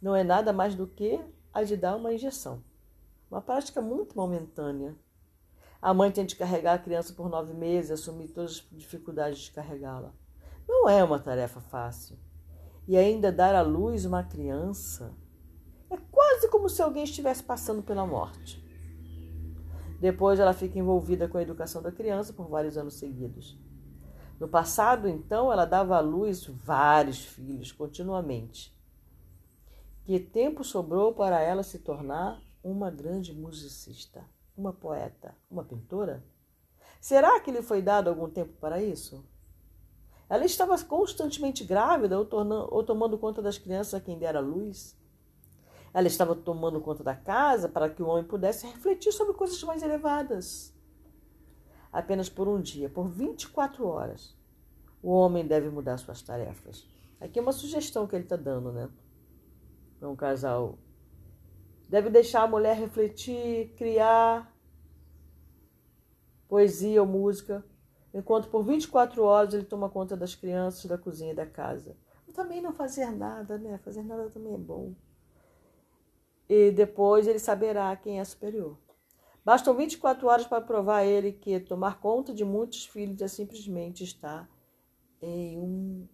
não 0.00 0.14
é 0.14 0.24
nada 0.24 0.52
mais 0.52 0.74
do 0.74 0.86
que 0.86 1.20
a 1.52 1.62
de 1.62 1.76
dar 1.76 1.96
uma 1.96 2.12
injeção. 2.12 2.62
Uma 3.30 3.42
prática 3.42 3.80
muito 3.80 4.16
momentânea. 4.16 4.96
A 5.80 5.94
mãe 5.94 6.10
tem 6.10 6.26
de 6.26 6.34
carregar 6.34 6.74
a 6.74 6.78
criança 6.78 7.12
por 7.12 7.28
nove 7.28 7.54
meses, 7.54 7.92
assumir 7.92 8.28
todas 8.28 8.50
as 8.50 8.78
dificuldades 8.78 9.38
de 9.38 9.52
carregá-la. 9.52 10.12
Não 10.66 10.88
é 10.88 11.02
uma 11.04 11.18
tarefa 11.18 11.60
fácil. 11.60 12.18
E 12.86 12.96
ainda 12.96 13.30
dar 13.30 13.54
à 13.54 13.62
luz 13.62 14.04
uma 14.04 14.24
criança 14.24 15.14
é 15.90 15.96
quase 16.10 16.48
como 16.48 16.68
se 16.68 16.82
alguém 16.82 17.04
estivesse 17.04 17.42
passando 17.42 17.82
pela 17.82 18.06
morte. 18.06 18.64
Depois 20.00 20.38
ela 20.38 20.52
fica 20.52 20.78
envolvida 20.78 21.28
com 21.28 21.38
a 21.38 21.42
educação 21.42 21.82
da 21.82 21.92
criança 21.92 22.32
por 22.32 22.48
vários 22.48 22.76
anos 22.76 22.94
seguidos. 22.94 23.58
No 24.38 24.48
passado, 24.48 25.08
então, 25.08 25.52
ela 25.52 25.64
dava 25.64 25.96
à 25.96 26.00
luz 26.00 26.46
vários 26.46 27.24
filhos 27.24 27.72
continuamente. 27.72 28.76
Que 30.04 30.20
tempo 30.20 30.62
sobrou 30.62 31.12
para 31.12 31.40
ela 31.40 31.62
se 31.62 31.80
tornar 31.80 32.40
uma 32.62 32.90
grande 32.90 33.34
musicista, 33.34 34.24
uma 34.58 34.72
poeta, 34.72 35.34
uma 35.50 35.64
pintora? 35.64 36.22
Será 37.00 37.38
que 37.40 37.50
lhe 37.50 37.62
foi 37.62 37.80
dado 37.80 38.08
algum 38.08 38.28
tempo 38.28 38.52
para 38.60 38.82
isso? 38.82 39.24
Ela 40.28 40.44
estava 40.44 40.76
constantemente 40.84 41.64
grávida 41.64 42.18
ou, 42.18 42.24
tornando, 42.24 42.68
ou 42.70 42.82
tomando 42.82 43.16
conta 43.16 43.40
das 43.40 43.56
crianças 43.56 43.94
a 43.94 44.00
quem 44.00 44.18
dera 44.18 44.40
luz? 44.40 44.98
Ela 45.94 46.06
estava 46.06 46.34
tomando 46.34 46.80
conta 46.80 47.02
da 47.02 47.14
casa 47.14 47.68
para 47.68 47.88
que 47.88 48.02
o 48.02 48.08
homem 48.08 48.24
pudesse 48.24 48.66
refletir 48.66 49.12
sobre 49.12 49.32
coisas 49.32 49.62
mais 49.62 49.82
elevadas. 49.82 50.74
Apenas 51.90 52.28
por 52.28 52.46
um 52.46 52.60
dia, 52.60 52.90
por 52.90 53.08
24 53.08 53.86
horas, 53.86 54.36
o 55.02 55.10
homem 55.10 55.46
deve 55.46 55.70
mudar 55.70 55.96
suas 55.96 56.20
tarefas. 56.20 56.86
Aqui 57.18 57.38
é 57.38 57.42
uma 57.42 57.52
sugestão 57.52 58.06
que 58.06 58.14
ele 58.14 58.24
está 58.24 58.36
dando, 58.36 58.70
né? 58.70 58.90
Para 59.98 60.08
um 60.10 60.16
casal. 60.16 60.78
Deve 61.88 62.10
deixar 62.10 62.42
a 62.42 62.46
mulher 62.46 62.76
refletir, 62.76 63.74
criar 63.76 64.54
poesia 66.48 67.00
ou 67.00 67.08
música, 67.08 67.64
enquanto 68.12 68.48
por 68.48 68.62
24 68.62 69.22
horas 69.22 69.54
ele 69.54 69.64
toma 69.64 69.88
conta 69.88 70.16
das 70.16 70.34
crianças, 70.34 70.84
da 70.86 70.98
cozinha 70.98 71.32
e 71.32 71.36
da 71.36 71.46
casa. 71.46 71.96
E 72.26 72.32
também 72.32 72.60
não 72.60 72.72
fazer 72.72 73.10
nada, 73.10 73.58
né? 73.58 73.78
Fazer 73.78 74.02
nada 74.02 74.28
também 74.30 74.54
é 74.54 74.58
bom 74.58 74.94
e 76.48 76.70
depois 76.70 77.26
ele 77.26 77.38
saberá 77.38 77.94
quem 77.96 78.20
é 78.20 78.24
superior. 78.24 78.78
Bastam 79.44 79.74
24 79.74 80.26
horas 80.26 80.46
para 80.46 80.60
provar 80.60 80.98
a 80.98 81.06
ele 81.06 81.32
que 81.32 81.60
tomar 81.60 82.00
conta 82.00 82.32
de 82.32 82.44
muitos 82.44 82.86
filhos 82.86 83.20
é 83.20 83.28
simplesmente 83.28 84.02
estar 84.02 84.48
em 85.20 85.58
um 85.58 86.08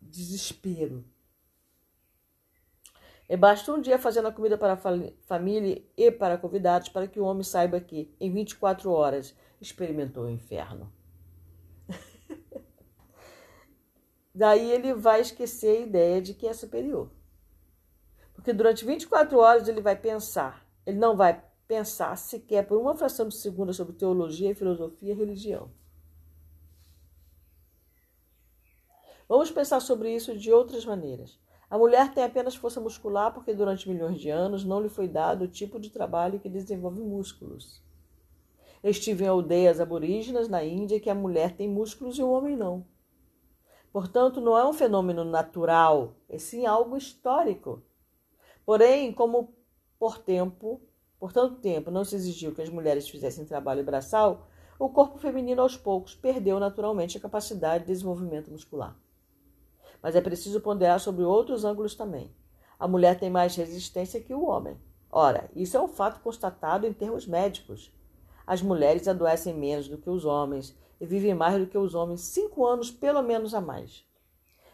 desespero. 0.00 1.04
E 3.28 3.36
basta 3.36 3.70
um 3.72 3.80
dia 3.80 3.98
fazendo 3.98 4.28
a 4.28 4.32
comida 4.32 4.56
para 4.56 4.72
a 4.72 4.76
família 5.26 5.84
e 5.96 6.10
para 6.10 6.38
convidados 6.38 6.88
para 6.88 7.06
que 7.06 7.20
o 7.20 7.24
homem 7.24 7.42
saiba 7.42 7.78
que, 7.78 8.10
em 8.18 8.32
24 8.32 8.90
horas, 8.90 9.36
experimentou 9.60 10.24
o 10.24 10.30
inferno. 10.30 10.90
Daí 14.34 14.70
ele 14.70 14.94
vai 14.94 15.20
esquecer 15.20 15.76
a 15.76 15.80
ideia 15.80 16.22
de 16.22 16.32
que 16.32 16.46
é 16.46 16.54
superior. 16.54 17.10
Porque 18.32 18.52
durante 18.52 18.86
24 18.86 19.36
horas 19.38 19.68
ele 19.68 19.82
vai 19.82 19.94
pensar, 19.94 20.66
ele 20.86 20.96
não 20.96 21.14
vai 21.14 21.44
pensar 21.66 22.16
sequer 22.16 22.66
por 22.66 22.80
uma 22.80 22.96
fração 22.96 23.28
de 23.28 23.36
segundo 23.36 23.74
sobre 23.74 23.94
teologia, 23.94 24.54
filosofia 24.54 25.12
e 25.12 25.16
religião. 25.16 25.70
Vamos 29.28 29.50
pensar 29.50 29.80
sobre 29.80 30.14
isso 30.14 30.34
de 30.34 30.50
outras 30.50 30.86
maneiras. 30.86 31.38
A 31.70 31.76
mulher 31.76 32.14
tem 32.14 32.24
apenas 32.24 32.54
força 32.54 32.80
muscular 32.80 33.32
porque 33.32 33.52
durante 33.52 33.88
milhões 33.88 34.18
de 34.18 34.30
anos 34.30 34.64
não 34.64 34.80
lhe 34.80 34.88
foi 34.88 35.06
dado 35.06 35.42
o 35.42 35.48
tipo 35.48 35.78
de 35.78 35.90
trabalho 35.90 36.40
que 36.40 36.48
desenvolve 36.48 37.00
músculos. 37.00 37.82
Estive 38.82 39.24
em 39.24 39.28
aldeias 39.28 39.80
aborígenas 39.80 40.48
na 40.48 40.64
Índia 40.64 41.00
que 41.00 41.10
a 41.10 41.14
mulher 41.14 41.54
tem 41.54 41.68
músculos 41.68 42.18
e 42.18 42.22
o 42.22 42.30
homem 42.30 42.56
não. 42.56 42.86
Portanto, 43.92 44.40
não 44.40 44.56
é 44.56 44.66
um 44.66 44.72
fenômeno 44.72 45.24
natural, 45.24 46.14
é 46.28 46.38
sim 46.38 46.64
algo 46.64 46.96
histórico. 46.96 47.82
Porém, 48.64 49.12
como 49.12 49.54
por 49.98 50.18
tempo, 50.18 50.80
por 51.18 51.32
tanto 51.32 51.56
tempo 51.56 51.90
não 51.90 52.04
se 52.04 52.14
exigiu 52.14 52.54
que 52.54 52.62
as 52.62 52.70
mulheres 52.70 53.08
fizessem 53.08 53.44
trabalho 53.44 53.84
braçal, 53.84 54.46
o 54.78 54.88
corpo 54.88 55.18
feminino 55.18 55.60
aos 55.60 55.76
poucos 55.76 56.14
perdeu 56.14 56.60
naturalmente 56.60 57.18
a 57.18 57.20
capacidade 57.20 57.84
de 57.84 57.92
desenvolvimento 57.92 58.50
muscular. 58.50 58.96
Mas 60.02 60.16
é 60.16 60.20
preciso 60.20 60.60
ponderar 60.60 61.00
sobre 61.00 61.24
outros 61.24 61.64
ângulos 61.64 61.94
também. 61.94 62.30
A 62.78 62.86
mulher 62.86 63.18
tem 63.18 63.30
mais 63.30 63.56
resistência 63.56 64.20
que 64.20 64.32
o 64.32 64.44
homem. 64.44 64.76
Ora, 65.10 65.50
isso 65.54 65.76
é 65.76 65.80
um 65.80 65.88
fato 65.88 66.20
constatado 66.20 66.86
em 66.86 66.92
termos 66.92 67.26
médicos. 67.26 67.92
As 68.46 68.62
mulheres 68.62 69.08
adoecem 69.08 69.54
menos 69.54 69.88
do 69.88 69.98
que 69.98 70.08
os 70.08 70.24
homens 70.24 70.76
e 71.00 71.06
vivem 71.06 71.34
mais 71.34 71.58
do 71.58 71.66
que 71.66 71.78
os 71.78 71.94
homens 71.94 72.20
cinco 72.20 72.66
anos 72.66 72.90
pelo 72.90 73.22
menos 73.22 73.54
a 73.54 73.60
mais. 73.60 74.04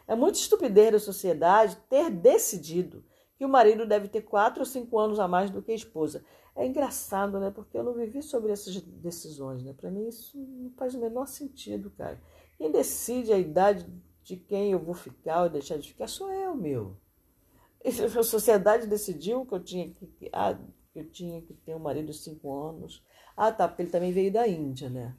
É 0.07 0.15
muito 0.15 0.35
estupidez 0.35 0.91
da 0.91 0.99
sociedade 0.99 1.77
ter 1.89 2.09
decidido 2.09 3.03
que 3.37 3.45
o 3.45 3.49
marido 3.49 3.85
deve 3.85 4.07
ter 4.07 4.21
quatro 4.21 4.61
ou 4.61 4.65
cinco 4.65 4.97
anos 4.99 5.19
a 5.19 5.27
mais 5.27 5.49
do 5.49 5.61
que 5.61 5.71
a 5.71 5.75
esposa. 5.75 6.23
É 6.55 6.65
engraçado, 6.65 7.39
né? 7.39 7.51
Porque 7.51 7.77
eu 7.77 7.83
não 7.83 7.93
vivi 7.93 8.21
sobre 8.21 8.51
essas 8.51 8.79
decisões, 8.79 9.61
né? 9.63 9.73
Para 9.73 9.91
mim 9.91 10.07
isso 10.07 10.37
não 10.37 10.71
faz 10.71 10.95
o 10.95 10.99
menor 10.99 11.27
sentido, 11.27 11.91
cara. 11.97 12.21
Quem 12.57 12.71
decide 12.71 13.33
a 13.33 13.37
idade 13.37 13.85
de 14.25 14.35
quem 14.35 14.71
eu 14.71 14.79
vou 14.79 14.95
ficar 14.95 15.43
ou 15.43 15.49
deixar 15.49 15.77
de 15.77 15.87
ficar 15.87 16.07
sou 16.07 16.31
eu, 16.33 16.55
meu. 16.55 16.97
A 17.85 18.23
sociedade 18.23 18.87
decidiu 18.87 19.45
que 19.45 19.53
eu 19.53 19.63
tinha 19.63 19.87
que, 19.93 20.29
ah, 20.33 20.57
que 20.91 20.99
eu 20.99 21.09
tinha 21.11 21.39
que 21.43 21.53
ter 21.53 21.75
um 21.75 21.79
marido 21.79 22.07
de 22.07 22.17
cinco 22.17 22.51
anos. 22.51 23.05
Ah, 23.37 23.51
tá, 23.51 23.67
porque 23.67 23.83
ele 23.83 23.91
também 23.91 24.11
veio 24.11 24.33
da 24.33 24.47
Índia, 24.47 24.89
né? 24.89 25.15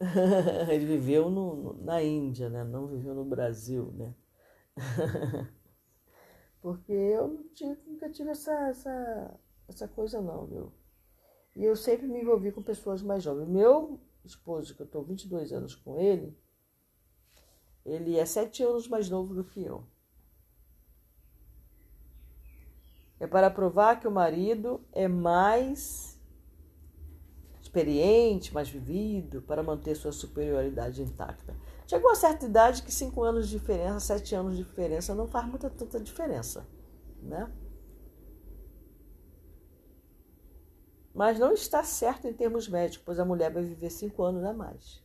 ele 0.72 0.86
viveu 0.86 1.28
no, 1.28 1.74
na 1.84 2.02
Índia, 2.02 2.48
né? 2.48 2.64
Não 2.64 2.86
viveu 2.86 3.14
no 3.14 3.26
Brasil, 3.26 3.92
né? 3.92 4.14
porque 6.62 6.92
eu 6.92 7.46
nunca 7.86 8.08
tive 8.08 8.30
essa, 8.30 8.54
essa, 8.68 9.40
essa 9.68 9.86
coisa 9.86 10.22
não, 10.22 10.46
meu. 10.46 10.72
E 11.54 11.62
eu 11.62 11.76
sempre 11.76 12.06
me 12.06 12.22
envolvi 12.22 12.50
com 12.50 12.62
pessoas 12.62 13.02
mais 13.02 13.22
jovens. 13.22 13.48
Meu 13.48 14.00
esposo, 14.24 14.74
que 14.74 14.80
eu 14.80 14.86
estou 14.86 15.04
22 15.04 15.52
anos 15.52 15.74
com 15.74 15.98
ele, 15.98 16.34
ele 17.84 18.18
é 18.18 18.24
sete 18.24 18.62
anos 18.62 18.88
mais 18.88 19.10
novo 19.10 19.34
do 19.34 19.44
que 19.44 19.62
eu. 19.62 19.84
É 23.20 23.26
para 23.26 23.50
provar 23.50 24.00
que 24.00 24.08
o 24.08 24.10
marido 24.10 24.80
é 24.92 25.06
mais 25.06 26.20
experiente, 27.60 28.54
mais 28.54 28.68
vivido, 28.68 29.42
para 29.42 29.62
manter 29.62 29.94
sua 29.94 30.12
superioridade 30.12 31.02
intacta. 31.02 31.56
Chegou 31.86 32.10
a 32.10 32.14
certa 32.14 32.46
idade 32.46 32.82
que 32.82 32.92
cinco 32.92 33.22
anos 33.22 33.48
de 33.48 33.58
diferença, 33.58 34.00
sete 34.00 34.34
anos 34.34 34.56
de 34.56 34.62
diferença 34.62 35.14
não 35.14 35.26
faz 35.26 35.46
muita 35.46 35.68
tanta 35.68 36.00
diferença, 36.00 36.66
né? 37.22 37.50
Mas 41.12 41.38
não 41.38 41.52
está 41.52 41.84
certo 41.84 42.26
em 42.26 42.32
termos 42.32 42.68
médicos, 42.68 43.04
pois 43.04 43.20
a 43.20 43.24
mulher 43.24 43.52
vai 43.52 43.62
viver 43.62 43.90
cinco 43.90 44.22
anos 44.22 44.42
a 44.44 44.52
mais. 44.52 45.03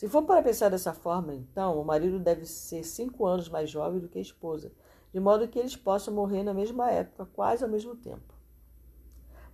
Se 0.00 0.08
for 0.08 0.22
para 0.22 0.42
pensar 0.42 0.70
dessa 0.70 0.94
forma, 0.94 1.34
então, 1.34 1.78
o 1.78 1.84
marido 1.84 2.18
deve 2.18 2.46
ser 2.46 2.84
cinco 2.84 3.26
anos 3.26 3.50
mais 3.50 3.68
jovem 3.68 4.00
do 4.00 4.08
que 4.08 4.16
a 4.18 4.22
esposa, 4.22 4.72
de 5.12 5.20
modo 5.20 5.46
que 5.46 5.58
eles 5.58 5.76
possam 5.76 6.14
morrer 6.14 6.42
na 6.42 6.54
mesma 6.54 6.90
época, 6.90 7.26
quase 7.26 7.62
ao 7.62 7.68
mesmo 7.68 7.94
tempo. 7.94 8.34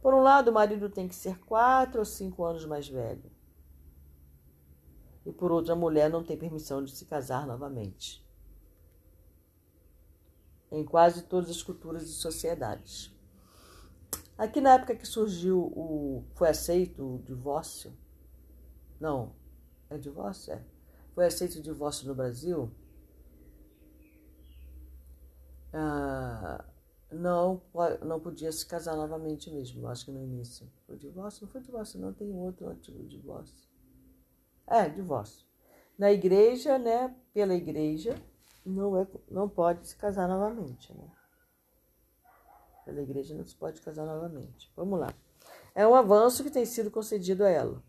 Por 0.01 0.15
um 0.15 0.21
lado, 0.21 0.53
o 0.53 0.55
marido 0.55 0.89
tem 0.89 1.09
que 1.09 1.17
ser 1.17 1.41
quatro 1.41 1.99
ou 1.99 2.05
cinco 2.05 2.45
anos 2.45 2.65
mais 2.65 2.89
velho. 2.89 3.29
E 5.25 5.33
por 5.33 5.51
outro, 5.51 5.73
a 5.73 5.77
mulher 5.77 6.09
não 6.09 6.23
tem 6.23 6.39
permissão 6.39 6.81
de 6.81 6.95
se 6.95 7.07
casar 7.07 7.45
novamente. 7.45 8.25
Em 10.71 10.85
quase 10.85 11.25
todas 11.25 11.51
as 11.51 11.61
culturas 11.61 12.05
e 12.05 12.13
sociedades. 12.13 13.13
Aqui 14.39 14.61
na 14.61 14.75
época 14.75 14.95
que 14.95 15.09
surgiu 15.09 15.59
o. 15.59 16.25
foi 16.37 16.51
aceito 16.51 17.17
o 17.17 17.19
divórcio. 17.25 17.93
Não, 19.01 19.35
é 19.91 19.99
divórcio? 19.99 20.53
É. 20.53 20.63
Foi 21.15 21.27
aceito 21.27 21.59
o 21.59 21.63
divórcio 21.63 22.07
no 22.07 22.15
Brasil? 22.15 22.71
Ah, 25.73 26.65
não, 27.11 27.63
não 28.03 28.21
podia 28.21 28.51
se 28.51 28.67
casar 28.67 28.97
novamente 28.97 29.51
mesmo, 29.51 29.87
acho 29.89 30.05
que 30.07 30.11
no 30.11 30.23
início. 30.23 30.71
Foi 30.87 30.97
divórcio? 30.97 31.45
Não 31.45 31.53
foi 31.53 31.61
divórcio, 31.61 32.01
não, 32.01 32.13
tem 32.13 32.35
outro 32.35 32.69
antigo 32.69 33.03
divórcio. 33.05 33.69
É, 34.67 34.89
divórcio. 34.89 35.47
Na 35.99 36.13
igreja, 36.13 36.79
né, 36.79 37.15
pela 37.33 37.55
igreja, 37.55 38.21
não, 38.65 38.97
é, 39.01 39.07
não 39.31 39.49
pode 39.49 39.87
se 39.87 39.97
casar 39.97 40.29
novamente, 40.29 40.93
né? 40.93 41.09
Pela 42.85 43.01
igreja 43.01 43.35
não 43.35 43.47
se 43.47 43.55
pode 43.55 43.81
casar 43.81 44.05
novamente. 44.05 44.71
Vamos 44.77 44.99
lá. 45.01 45.13
É 45.75 45.87
um 45.87 45.95
avanço 45.95 46.43
que 46.43 46.51
tem 46.51 46.65
sido 46.65 46.91
concedido 46.91 47.45
a 47.45 47.49
ela. 47.49 47.83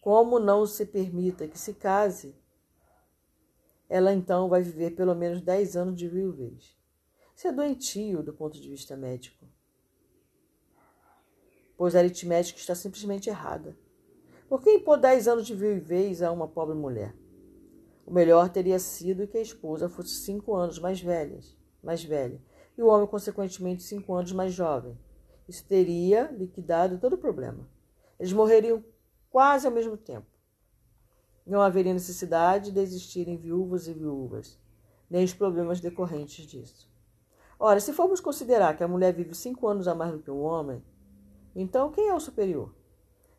Como 0.00 0.38
não 0.38 0.66
se 0.66 0.86
permita 0.86 1.48
que 1.48 1.58
se 1.58 1.74
case, 1.74 2.34
ela 3.88 4.12
então 4.12 4.48
vai 4.48 4.62
viver 4.62 4.94
pelo 4.94 5.14
menos 5.14 5.40
10 5.40 5.76
anos 5.76 5.96
de 5.96 6.08
viuvez. 6.08 6.76
Isso 7.34 7.48
é 7.48 7.52
doentio 7.52 8.22
do 8.22 8.32
ponto 8.32 8.60
de 8.60 8.68
vista 8.68 8.96
médico, 8.96 9.46
pois 11.76 11.94
a 11.94 12.00
aritmética 12.00 12.58
está 12.58 12.74
simplesmente 12.74 13.30
errada. 13.30 13.76
Por 14.48 14.62
que 14.62 14.70
impor 14.70 14.98
10 14.98 15.28
anos 15.28 15.46
de 15.46 15.54
viuvez 15.54 16.22
a 16.22 16.32
uma 16.32 16.48
pobre 16.48 16.74
mulher? 16.74 17.14
O 18.04 18.12
melhor 18.12 18.48
teria 18.48 18.78
sido 18.78 19.28
que 19.28 19.36
a 19.36 19.42
esposa 19.42 19.88
fosse 19.88 20.14
cinco 20.22 20.54
anos 20.54 20.78
mais 20.78 21.00
velha, 21.00 21.38
mais 21.82 22.02
velha, 22.02 22.40
e 22.76 22.82
o 22.82 22.86
homem, 22.86 23.06
consequentemente, 23.06 23.82
cinco 23.82 24.14
anos 24.14 24.32
mais 24.32 24.54
jovem. 24.54 24.98
Isso 25.46 25.64
teria 25.66 26.30
liquidado 26.30 26.98
todo 26.98 27.14
o 27.14 27.18
problema. 27.18 27.68
Eles 28.18 28.32
morreriam 28.32 28.82
quase 29.30 29.66
ao 29.66 29.72
mesmo 29.72 29.96
tempo. 29.96 30.26
Não 31.46 31.60
haveria 31.60 31.94
necessidade 31.94 32.70
de 32.70 32.80
existirem 32.80 33.36
viúvas 33.36 33.88
e 33.88 33.92
viúvas, 33.92 34.58
nem 35.08 35.24
os 35.24 35.32
problemas 35.32 35.80
decorrentes 35.80 36.46
disso. 36.46 36.90
Ora, 37.58 37.80
se 37.80 37.92
formos 37.92 38.20
considerar 38.20 38.76
que 38.76 38.84
a 38.84 38.88
mulher 38.88 39.12
vive 39.12 39.34
cinco 39.34 39.66
anos 39.66 39.88
a 39.88 39.94
mais 39.94 40.12
do 40.12 40.18
que 40.18 40.30
o 40.30 40.40
homem, 40.40 40.84
então 41.56 41.90
quem 41.90 42.08
é 42.08 42.14
o 42.14 42.20
superior? 42.20 42.74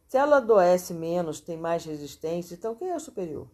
Se 0.07 0.17
ela 0.17 0.37
adoece 0.37 0.93
menos, 0.93 1.39
tem 1.39 1.55
mais 1.55 1.85
resistência, 1.85 2.55
então 2.55 2.75
quem 2.75 2.89
é 2.89 2.95
o 2.95 2.99
superior? 2.99 3.47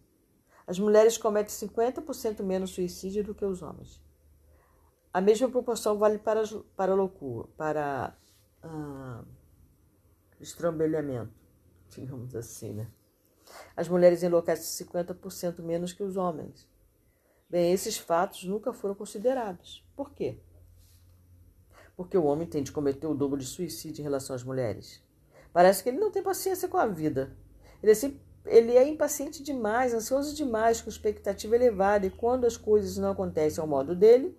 As 0.66 0.78
mulheres 0.78 1.16
cometem 1.18 1.54
50% 1.54 2.42
menos 2.42 2.70
suicídio 2.70 3.22
do 3.22 3.34
que 3.34 3.44
os 3.44 3.62
homens. 3.62 4.02
A 5.12 5.20
mesma 5.20 5.48
proporção 5.48 5.98
vale 5.98 6.18
para, 6.18 6.42
para 6.74 6.94
loucura, 6.94 7.46
para 7.56 8.16
ah, 8.62 9.22
estrambelhamento 10.40 11.45
digamos 12.04 12.34
assim, 12.34 12.72
né? 12.72 12.88
As 13.76 13.88
mulheres 13.88 14.22
enlouquecem 14.22 14.86
50% 14.86 15.62
menos 15.62 15.92
que 15.92 16.02
os 16.02 16.16
homens. 16.16 16.68
Bem, 17.48 17.72
esses 17.72 17.96
fatos 17.96 18.44
nunca 18.44 18.72
foram 18.72 18.94
considerados. 18.94 19.86
Por 19.94 20.12
quê? 20.12 20.40
Porque 21.96 22.18
o 22.18 22.24
homem 22.24 22.46
tem 22.46 22.62
de 22.62 22.72
cometer 22.72 23.06
o 23.06 23.14
dobro 23.14 23.38
de 23.38 23.46
suicídio 23.46 24.00
em 24.00 24.04
relação 24.04 24.34
às 24.34 24.42
mulheres. 24.42 25.02
Parece 25.52 25.82
que 25.82 25.88
ele 25.88 25.98
não 25.98 26.10
tem 26.10 26.22
paciência 26.22 26.68
com 26.68 26.76
a 26.76 26.86
vida. 26.86 27.36
Ele 27.82 27.92
é, 27.92 28.12
ele 28.46 28.72
é 28.72 28.86
impaciente 28.86 29.42
demais, 29.42 29.94
ansioso 29.94 30.34
demais, 30.34 30.82
com 30.82 30.90
expectativa 30.90 31.54
elevada, 31.54 32.06
e 32.06 32.10
quando 32.10 32.46
as 32.46 32.56
coisas 32.56 32.96
não 32.96 33.12
acontecem 33.12 33.62
ao 33.62 33.68
modo 33.68 33.94
dele, 33.94 34.36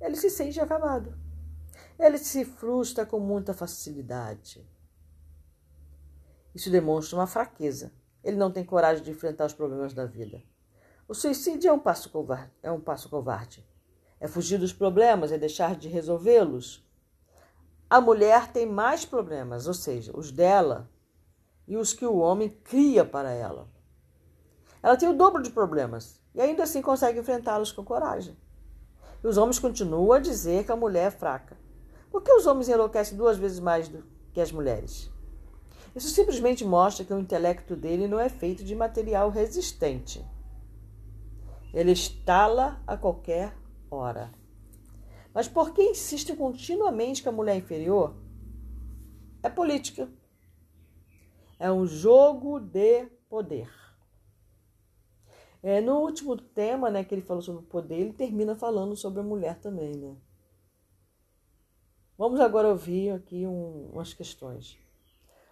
ele 0.00 0.16
se 0.16 0.30
sente 0.30 0.60
acabado. 0.60 1.14
Ele 1.98 2.18
se 2.18 2.44
frustra 2.44 3.04
com 3.04 3.18
muita 3.18 3.52
facilidade. 3.52 4.64
Isso 6.54 6.70
demonstra 6.70 7.16
uma 7.16 7.26
fraqueza. 7.26 7.92
Ele 8.22 8.36
não 8.36 8.50
tem 8.50 8.64
coragem 8.64 9.02
de 9.02 9.10
enfrentar 9.10 9.46
os 9.46 9.54
problemas 9.54 9.94
da 9.94 10.04
vida. 10.04 10.42
O 11.08 11.14
suicídio 11.14 11.68
é 11.68 11.72
um 11.72 11.78
passo 11.78 12.10
covarde. 12.10 12.52
É, 12.62 12.70
um 12.70 12.80
passo 12.80 13.08
covarde. 13.08 13.66
é 14.20 14.28
fugir 14.28 14.58
dos 14.58 14.72
problemas, 14.72 15.32
é 15.32 15.38
deixar 15.38 15.74
de 15.74 15.88
resolvê-los. 15.88 16.86
A 17.88 18.00
mulher 18.00 18.52
tem 18.52 18.66
mais 18.66 19.04
problemas, 19.04 19.66
ou 19.66 19.74
seja, 19.74 20.16
os 20.16 20.30
dela 20.30 20.88
e 21.66 21.76
os 21.76 21.92
que 21.92 22.04
o 22.06 22.18
homem 22.18 22.50
cria 22.62 23.04
para 23.04 23.30
ela. 23.30 23.68
Ela 24.82 24.96
tem 24.96 25.08
o 25.08 25.16
dobro 25.16 25.42
de 25.42 25.50
problemas 25.50 26.20
e 26.34 26.40
ainda 26.40 26.62
assim 26.62 26.82
consegue 26.82 27.18
enfrentá-los 27.18 27.72
com 27.72 27.84
coragem. 27.84 28.36
E 29.22 29.26
os 29.26 29.36
homens 29.36 29.58
continuam 29.58 30.12
a 30.12 30.18
dizer 30.18 30.64
que 30.64 30.72
a 30.72 30.76
mulher 30.76 31.08
é 31.08 31.10
fraca. 31.10 31.56
Por 32.10 32.22
que 32.22 32.32
os 32.32 32.46
homens 32.46 32.68
enlouquecem 32.68 33.16
duas 33.16 33.36
vezes 33.36 33.60
mais 33.60 33.88
do 33.88 34.04
que 34.32 34.40
as 34.40 34.52
mulheres? 34.52 35.10
Isso 35.94 36.08
simplesmente 36.08 36.64
mostra 36.64 37.04
que 37.04 37.12
o 37.12 37.18
intelecto 37.18 37.74
dele 37.74 38.06
não 38.06 38.18
é 38.18 38.28
feito 38.28 38.62
de 38.62 38.74
material 38.74 39.28
resistente. 39.30 40.24
Ele 41.72 41.92
estala 41.92 42.82
a 42.86 42.96
qualquer 42.96 43.56
hora. 43.90 44.32
Mas 45.32 45.48
por 45.48 45.72
que 45.72 45.82
insiste 45.82 46.34
continuamente 46.34 47.22
que 47.22 47.28
a 47.28 47.32
mulher 47.32 47.54
é 47.54 47.58
inferior? 47.58 48.16
É 49.42 49.48
política. 49.48 50.08
É 51.58 51.70
um 51.70 51.86
jogo 51.86 52.58
de 52.58 53.06
poder. 53.28 53.70
É, 55.62 55.80
no 55.80 55.98
último 55.98 56.36
tema, 56.36 56.90
né, 56.90 57.04
que 57.04 57.14
ele 57.14 57.22
falou 57.22 57.42
sobre 57.42 57.62
o 57.62 57.66
poder, 57.66 57.96
ele 57.96 58.12
termina 58.12 58.56
falando 58.56 58.96
sobre 58.96 59.20
a 59.20 59.24
mulher 59.24 59.60
também, 59.60 59.94
né? 59.94 60.16
Vamos 62.16 62.40
agora 62.40 62.68
ouvir 62.68 63.10
aqui 63.10 63.46
um, 63.46 63.90
umas 63.92 64.14
questões. 64.14 64.78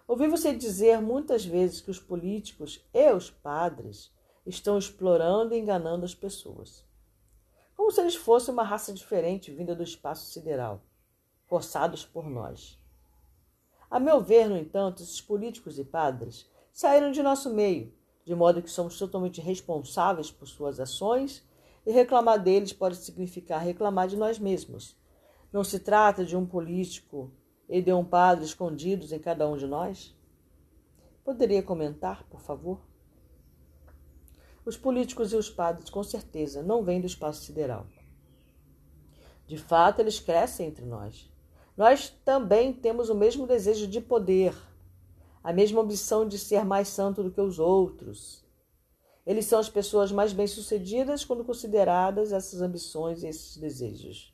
Ouvi 0.09 0.27
você 0.27 0.55
dizer 0.55 0.99
muitas 0.99 1.45
vezes 1.45 1.81
que 1.81 1.91
os 1.91 1.99
políticos 1.99 2.83
e 2.91 3.11
os 3.11 3.29
padres 3.29 4.11
estão 4.43 4.75
explorando 4.75 5.53
e 5.53 5.59
enganando 5.59 6.03
as 6.03 6.15
pessoas. 6.15 6.83
Como 7.77 7.91
se 7.91 8.01
eles 8.01 8.15
fossem 8.15 8.51
uma 8.51 8.63
raça 8.63 8.91
diferente 8.91 9.51
vinda 9.51 9.75
do 9.75 9.83
espaço 9.83 10.31
sideral, 10.31 10.81
forçados 11.45 12.07
por 12.07 12.27
nós. 12.27 12.75
A 13.87 13.99
meu 13.99 14.19
ver, 14.19 14.49
no 14.49 14.57
entanto, 14.57 15.03
esses 15.03 15.21
políticos 15.21 15.77
e 15.77 15.83
padres 15.83 16.49
saíram 16.73 17.11
de 17.11 17.21
nosso 17.21 17.53
meio, 17.53 17.93
de 18.25 18.33
modo 18.33 18.63
que 18.63 18.71
somos 18.71 18.97
totalmente 18.97 19.39
responsáveis 19.39 20.31
por 20.31 20.47
suas 20.47 20.79
ações 20.79 21.47
e 21.85 21.91
reclamar 21.91 22.41
deles 22.41 22.73
pode 22.73 22.95
significar 22.95 23.61
reclamar 23.61 24.07
de 24.07 24.17
nós 24.17 24.39
mesmos. 24.39 24.97
Não 25.53 25.63
se 25.63 25.77
trata 25.77 26.25
de 26.25 26.35
um 26.35 26.47
político 26.47 27.31
e 27.69 27.81
de 27.81 27.93
um 27.93 28.03
padre 28.03 28.43
escondidos 28.43 29.11
em 29.11 29.19
cada 29.19 29.47
um 29.47 29.55
de 29.55 29.67
nós? 29.67 30.17
Poderia 31.23 31.61
comentar, 31.61 32.23
por 32.23 32.41
favor? 32.41 32.81
Os 34.65 34.75
políticos 34.75 35.31
e 35.31 35.35
os 35.35 35.49
padres, 35.49 35.89
com 35.89 36.03
certeza, 36.03 36.63
não 36.63 36.83
vêm 36.83 36.99
do 36.99 37.07
espaço 37.07 37.43
sideral. 37.43 37.85
De 39.45 39.57
fato, 39.57 39.99
eles 39.99 40.19
crescem 40.19 40.67
entre 40.67 40.85
nós. 40.85 41.31
Nós 41.77 42.09
também 42.25 42.73
temos 42.73 43.09
o 43.09 43.15
mesmo 43.15 43.47
desejo 43.47 43.87
de 43.87 44.01
poder, 44.01 44.53
a 45.43 45.53
mesma 45.53 45.81
ambição 45.81 46.27
de 46.27 46.37
ser 46.37 46.65
mais 46.65 46.87
santo 46.87 47.23
do 47.23 47.31
que 47.31 47.39
os 47.39 47.57
outros. 47.57 48.43
Eles 49.25 49.45
são 49.45 49.59
as 49.59 49.69
pessoas 49.69 50.11
mais 50.11 50.33
bem-sucedidas 50.33 51.23
quando 51.23 51.45
consideradas 51.45 52.33
essas 52.33 52.61
ambições 52.61 53.23
e 53.23 53.27
esses 53.27 53.57
desejos. 53.57 54.33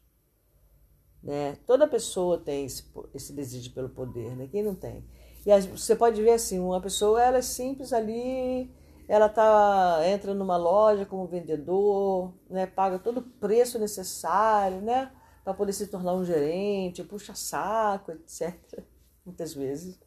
Né? 1.25 1.57
Toda 1.65 1.87
pessoa 1.87 2.37
tem 2.37 2.65
esse, 2.65 2.85
esse 3.15 3.33
desejo 3.33 3.73
pelo 3.73 3.89
poder, 3.89 4.35
né? 4.37 4.47
Quem 4.47 4.61
não 4.61 4.75
tem? 4.75 5.03
E 5.43 5.61
você 5.61 5.95
pode 5.95 6.21
ver 6.21 6.33
assim, 6.33 6.59
uma 6.59 6.79
pessoa 6.79 7.21
ela 7.21 7.39
é 7.39 7.41
simples 7.41 7.91
ali, 7.91 8.71
ela 9.07 9.27
tá 9.27 10.01
entra 10.05 10.35
numa 10.35 10.55
loja 10.55 11.03
como 11.03 11.25
vendedor, 11.25 12.31
né? 12.47 12.67
Paga 12.67 12.99
todo 12.99 13.17
o 13.19 13.23
preço 13.23 13.79
necessário, 13.79 14.81
né? 14.81 15.11
Para 15.43 15.55
poder 15.55 15.73
se 15.73 15.87
tornar 15.87 16.13
um 16.13 16.23
gerente, 16.23 17.03
puxa 17.03 17.33
saco, 17.33 18.11
etc. 18.11 18.83
Muitas 19.25 19.53
vezes. 19.53 19.99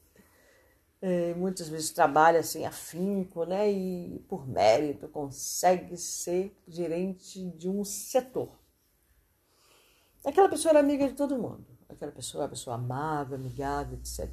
É, 1.01 1.33
muitas 1.35 1.69
vezes 1.69 1.91
trabalha 1.91 2.41
assim 2.41 2.65
afinco, 2.65 3.45
né? 3.45 3.71
E 3.71 4.19
por 4.29 4.49
mérito 4.49 5.09
consegue 5.09 5.97
ser 5.97 6.57
gerente 6.67 7.45
de 7.51 7.69
um 7.69 7.85
setor. 7.85 8.58
Aquela 10.25 10.49
pessoa 10.49 10.71
era 10.71 10.81
amiga 10.81 11.09
de 11.09 11.15
todo 11.15 11.39
mundo. 11.39 11.65
Aquela 11.89 12.13
pessoa 12.13 12.45
uma 12.45 12.51
pessoa 12.51 12.77
amável, 12.77 13.37
amigável, 13.37 13.99
etc. 13.99 14.29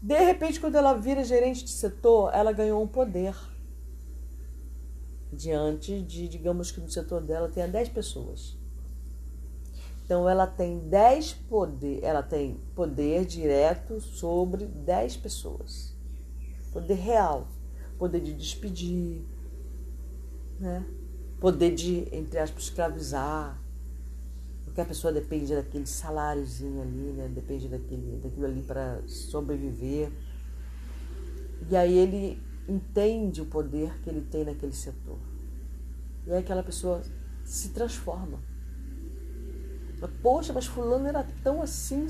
De 0.00 0.18
repente, 0.18 0.60
quando 0.60 0.76
ela 0.76 0.94
vira 0.94 1.24
gerente 1.24 1.64
de 1.64 1.70
setor, 1.70 2.30
ela 2.34 2.52
ganhou 2.52 2.82
um 2.82 2.88
poder 2.88 3.34
diante 5.32 6.00
de, 6.02 6.28
digamos 6.28 6.70
que 6.70 6.80
no 6.80 6.90
setor 6.90 7.20
dela 7.20 7.48
tenha 7.48 7.68
10 7.68 7.88
pessoas. 7.90 8.56
Então 10.04 10.28
ela 10.28 10.46
tem 10.46 10.78
10 10.80 11.32
poder, 11.48 12.02
ela 12.02 12.22
tem 12.22 12.60
poder 12.74 13.24
direto 13.24 14.00
sobre 14.00 14.66
10 14.66 15.16
pessoas. 15.16 15.94
Poder 16.72 16.94
real, 16.94 17.48
poder 17.98 18.20
de 18.20 18.34
despedir, 18.34 19.24
né? 20.60 20.84
Poder 21.40 21.74
de, 21.74 22.06
entre 22.12 22.38
aspas, 22.38 22.64
escravizar, 22.64 23.60
porque 24.74 24.80
a 24.80 24.86
pessoa 24.86 25.12
depende 25.12 25.54
daquele 25.54 25.86
saláriozinho 25.86 26.82
ali, 26.82 27.12
né? 27.12 27.30
Depende 27.32 27.68
daquele, 27.68 28.18
daquilo 28.20 28.44
ali 28.44 28.60
para 28.60 29.00
sobreviver. 29.06 30.10
E 31.70 31.76
aí 31.76 31.96
ele 31.96 32.42
entende 32.68 33.40
o 33.40 33.46
poder 33.46 33.96
que 34.00 34.10
ele 34.10 34.22
tem 34.22 34.44
naquele 34.44 34.72
setor. 34.72 35.16
E 36.26 36.32
aí 36.32 36.38
aquela 36.38 36.64
pessoa 36.64 37.00
se 37.44 37.68
transforma. 37.68 38.40
Poxa, 40.20 40.52
mas 40.52 40.66
fulano 40.66 41.06
era 41.06 41.24
tão 41.44 41.62
assim, 41.62 42.08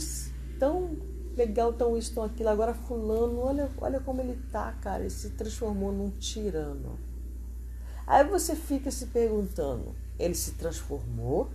tão 0.58 0.96
legal, 1.36 1.70
tão 1.74 1.98
isso, 1.98 2.14
tão 2.14 2.24
aquilo. 2.24 2.48
Agora 2.48 2.72
fulano, 2.72 3.40
olha, 3.40 3.70
olha 3.76 4.00
como 4.00 4.22
ele 4.22 4.40
tá, 4.50 4.72
cara. 4.80 5.02
Ele 5.02 5.10
se 5.10 5.28
transformou 5.32 5.92
num 5.92 6.08
tirano. 6.12 6.98
Aí 8.06 8.24
você 8.24 8.56
fica 8.56 8.90
se 8.90 9.08
perguntando, 9.08 9.94
ele 10.18 10.34
se 10.34 10.52
transformou 10.52 11.50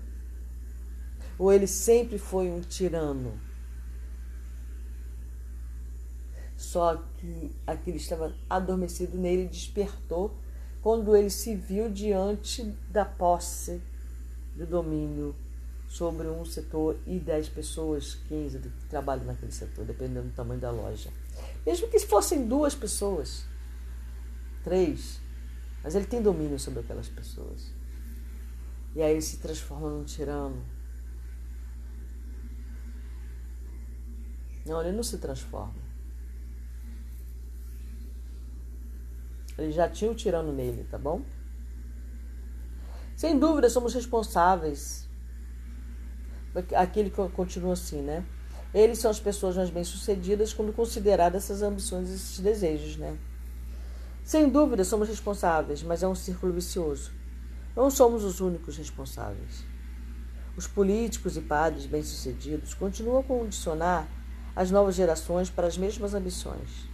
ou 1.39 1.53
ele 1.53 1.65
sempre 1.65 2.17
foi 2.17 2.51
um 2.51 2.59
tirano? 2.59 3.39
Só 6.57 7.01
que 7.17 7.55
aquilo 7.65 7.95
estava 7.95 8.35
adormecido 8.49 9.17
nele 9.17 9.47
despertou 9.47 10.35
quando 10.81 11.15
ele 11.15 11.29
se 11.29 11.55
viu 11.55 11.89
diante 11.89 12.63
da 12.91 13.05
posse 13.05 13.81
do 14.53 14.65
domínio 14.65 15.33
sobre 15.87 16.27
um 16.27 16.43
setor 16.43 16.99
e 17.07 17.17
10 17.17 17.49
pessoas, 17.49 18.15
15 18.27 18.59
que 18.59 18.85
trabalham 18.89 19.25
naquele 19.25 19.53
setor, 19.53 19.85
dependendo 19.85 20.27
do 20.27 20.33
tamanho 20.33 20.59
da 20.59 20.69
loja. 20.69 21.09
Mesmo 21.65 21.87
que 21.87 21.99
fossem 21.99 22.45
duas 22.45 22.75
pessoas, 22.75 23.45
três, 24.63 25.21
mas 25.81 25.95
ele 25.95 26.05
tem 26.05 26.21
domínio 26.21 26.59
sobre 26.59 26.81
aquelas 26.81 27.07
pessoas. 27.07 27.71
E 28.93 29.01
aí 29.01 29.13
ele 29.13 29.21
se 29.21 29.37
transforma 29.37 29.89
num 29.89 30.03
tirano 30.03 30.61
Não, 34.65 34.81
ele 34.81 34.91
não 34.91 35.03
se 35.03 35.17
transforma. 35.17 35.89
Ele 39.57 39.71
já 39.71 39.89
tinha 39.89 40.09
o 40.09 40.15
tirano 40.15 40.53
nele, 40.53 40.85
tá 40.85 40.97
bom? 40.97 41.21
Sem 43.15 43.37
dúvida, 43.37 43.69
somos 43.69 43.93
responsáveis. 43.93 45.07
Aqui 46.75 46.99
ele 46.99 47.09
continua 47.09 47.73
assim, 47.73 48.01
né? 48.01 48.25
Eles 48.73 48.99
são 48.99 49.11
as 49.11 49.19
pessoas 49.19 49.57
mais 49.57 49.69
bem-sucedidas 49.69 50.53
quando 50.53 50.71
consideradas 50.71 51.43
essas 51.43 51.61
ambições 51.61 52.09
e 52.09 52.13
esses 52.13 52.39
desejos, 52.39 52.97
né? 52.97 53.17
Sem 54.23 54.47
dúvida, 54.47 54.83
somos 54.83 55.09
responsáveis, 55.09 55.81
mas 55.81 56.03
é 56.03 56.07
um 56.07 56.15
círculo 56.15 56.53
vicioso. 56.53 57.11
Não 57.75 57.89
somos 57.89 58.23
os 58.23 58.39
únicos 58.39 58.77
responsáveis. 58.77 59.65
Os 60.55 60.67
políticos 60.67 61.35
e 61.35 61.41
padres 61.41 61.85
bem-sucedidos 61.85 62.73
continuam 62.73 63.19
a 63.19 63.23
condicionar 63.23 64.07
as 64.59 64.69
novas 64.69 64.93
gerações 64.93 65.49
para 65.49 65.67
as 65.67 65.77
mesmas 65.77 66.13
ambições. 66.13 66.85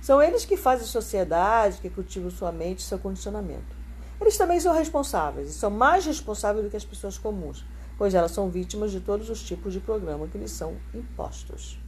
São 0.00 0.22
eles 0.22 0.46
que 0.46 0.56
fazem 0.56 0.86
sociedade, 0.86 1.76
que 1.76 1.90
cultivam 1.90 2.30
sua 2.30 2.50
mente 2.50 2.78
e 2.78 2.82
seu 2.82 2.98
condicionamento. 2.98 3.76
Eles 4.18 4.38
também 4.38 4.58
são 4.58 4.72
responsáveis, 4.72 5.50
e 5.50 5.52
são 5.52 5.68
mais 5.68 6.06
responsáveis 6.06 6.64
do 6.64 6.70
que 6.70 6.76
as 6.78 6.84
pessoas 6.84 7.18
comuns, 7.18 7.66
pois 7.98 8.14
elas 8.14 8.30
são 8.30 8.48
vítimas 8.48 8.90
de 8.90 9.00
todos 9.00 9.28
os 9.28 9.42
tipos 9.42 9.74
de 9.74 9.80
programa 9.80 10.26
que 10.26 10.38
lhes 10.38 10.52
são 10.52 10.74
impostos. 10.94 11.78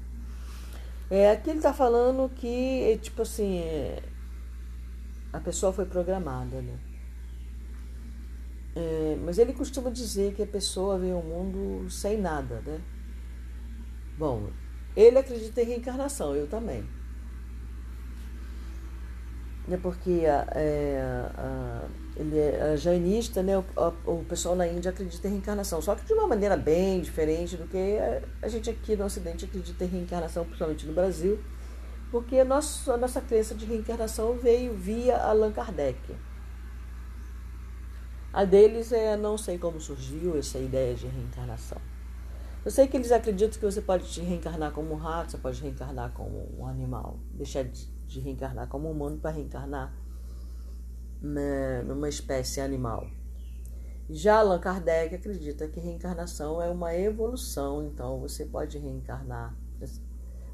É, 1.09 1.31
aqui 1.31 1.49
ele 1.49 1.61
está 1.61 1.73
falando 1.73 2.29
que, 2.35 3.01
tipo 3.03 3.23
assim, 3.23 3.61
é, 3.61 4.03
a 5.33 5.41
pessoa 5.41 5.73
foi 5.73 5.87
programada, 5.87 6.61
né? 6.61 6.79
É, 8.75 9.17
mas 9.25 9.39
ele 9.39 9.55
costuma 9.55 9.89
dizer 9.89 10.35
que 10.35 10.43
a 10.43 10.47
pessoa 10.47 10.99
veio 10.99 11.17
ao 11.17 11.23
mundo 11.23 11.89
sem 11.89 12.21
nada, 12.21 12.61
né? 12.61 12.79
Bom, 14.19 14.51
ele 14.97 15.19
acredita 15.19 15.63
em 15.63 15.67
reencarnação, 15.67 16.35
eu 16.35 16.47
também. 16.47 16.85
É 19.71 19.77
porque 19.77 20.23
é, 20.25 21.03
a, 21.37 21.83
ele 22.17 22.39
é 22.39 22.77
jainista, 22.77 23.43
né? 23.43 23.59
O, 23.59 23.65
a, 23.77 23.89
o, 24.07 24.25
pessoal 24.25 24.55
na 24.55 24.67
Índia 24.67 24.91
acredita 24.91 25.27
em 25.27 25.33
reencarnação, 25.33 25.83
só 25.83 25.95
que 25.95 26.07
de 26.07 26.13
uma 26.13 26.27
maneira 26.27 26.57
bem 26.57 27.01
diferente 27.01 27.57
do 27.57 27.67
que 27.67 27.99
a, 27.99 28.23
a 28.43 28.49
gente 28.49 28.71
aqui 28.71 28.95
no 28.95 29.05
Ocidente 29.05 29.45
acredita 29.45 29.85
em 29.85 29.89
reencarnação, 29.89 30.45
principalmente 30.45 30.87
no 30.87 30.95
Brasil, 30.95 31.39
porque 32.11 32.39
a 32.39 32.45
nossa, 32.45 32.95
a 32.95 32.97
nossa 32.97 33.21
crença 33.21 33.55
de 33.55 33.67
reencarnação 33.67 34.39
veio 34.39 34.73
via 34.75 35.19
Allan 35.19 35.53
Kardec. 35.53 35.99
A 38.33 38.45
deles 38.45 38.93
é 38.93 39.17
não 39.17 39.37
sei 39.37 39.59
como 39.59 39.81
surgiu 39.81 40.39
essa 40.39 40.59
ideia 40.59 40.95
de 40.95 41.07
reencarnação. 41.07 41.81
Eu 42.67 42.71
sei 42.73 42.89
que 42.89 42.97
eles 42.97 43.13
acreditam 43.13 43.61
que 43.61 43.65
você 43.65 43.81
pode 43.81 44.09
te 44.09 44.21
reencarnar 44.21 44.73
como 44.73 44.93
um 44.93 44.97
rato, 44.97 45.31
você 45.31 45.39
pode 45.39 45.63
reencarnar 45.63 46.11
como 46.13 46.53
um 46.59 46.67
animal, 46.67 47.17
deixar 47.31 47.63
de, 47.63 47.87
de 48.09 48.19
reencarnar 48.19 48.67
como 48.67 48.89
um 48.89 48.91
humano 48.91 49.19
para 49.19 49.31
reencarnar 49.31 49.95
né, 51.23 51.83
numa 51.83 52.09
espécie 52.09 52.61
animal. 52.61 53.07
Já 54.11 54.41
Allan 54.41 54.59
Kardec 54.59 55.15
acredita 55.15 55.69
que 55.69 55.79
reencarnação 55.79 56.61
é 56.61 56.69
uma 56.69 56.93
evolução, 56.93 57.87
então 57.87 58.19
você 58.19 58.45
pode 58.45 58.77
reencarnar. 58.79 59.57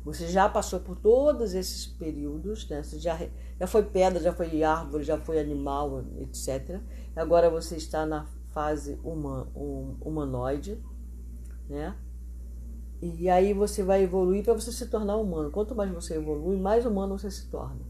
Você 0.04 0.28
já 0.28 0.50
passou 0.50 0.80
por 0.80 0.96
todos 0.96 1.54
esses 1.54 1.86
períodos, 1.86 2.68
né? 2.68 2.82
Você 2.82 2.98
já, 2.98 3.18
já 3.58 3.66
foi 3.66 3.84
pedra, 3.84 4.20
já 4.20 4.34
foi 4.34 4.62
árvore, 4.62 5.02
já 5.02 5.16
foi 5.16 5.40
animal, 5.40 6.04
etc. 6.20 6.78
Agora 7.16 7.48
você 7.48 7.76
está 7.76 8.04
na 8.04 8.26
fase 8.50 9.00
human, 9.02 9.46
um, 9.56 9.96
humanoide, 10.02 10.78
né? 11.68 11.96
E 13.00 13.28
aí 13.28 13.52
você 13.52 13.82
vai 13.82 14.04
evoluir 14.04 14.44
para 14.44 14.54
você 14.54 14.70
se 14.70 14.86
tornar 14.86 15.16
humano. 15.16 15.50
Quanto 15.50 15.74
mais 15.74 15.90
você 15.90 16.14
evolui, 16.14 16.56
mais 16.56 16.86
humano 16.86 17.18
você 17.18 17.30
se 17.30 17.48
torna. 17.48 17.80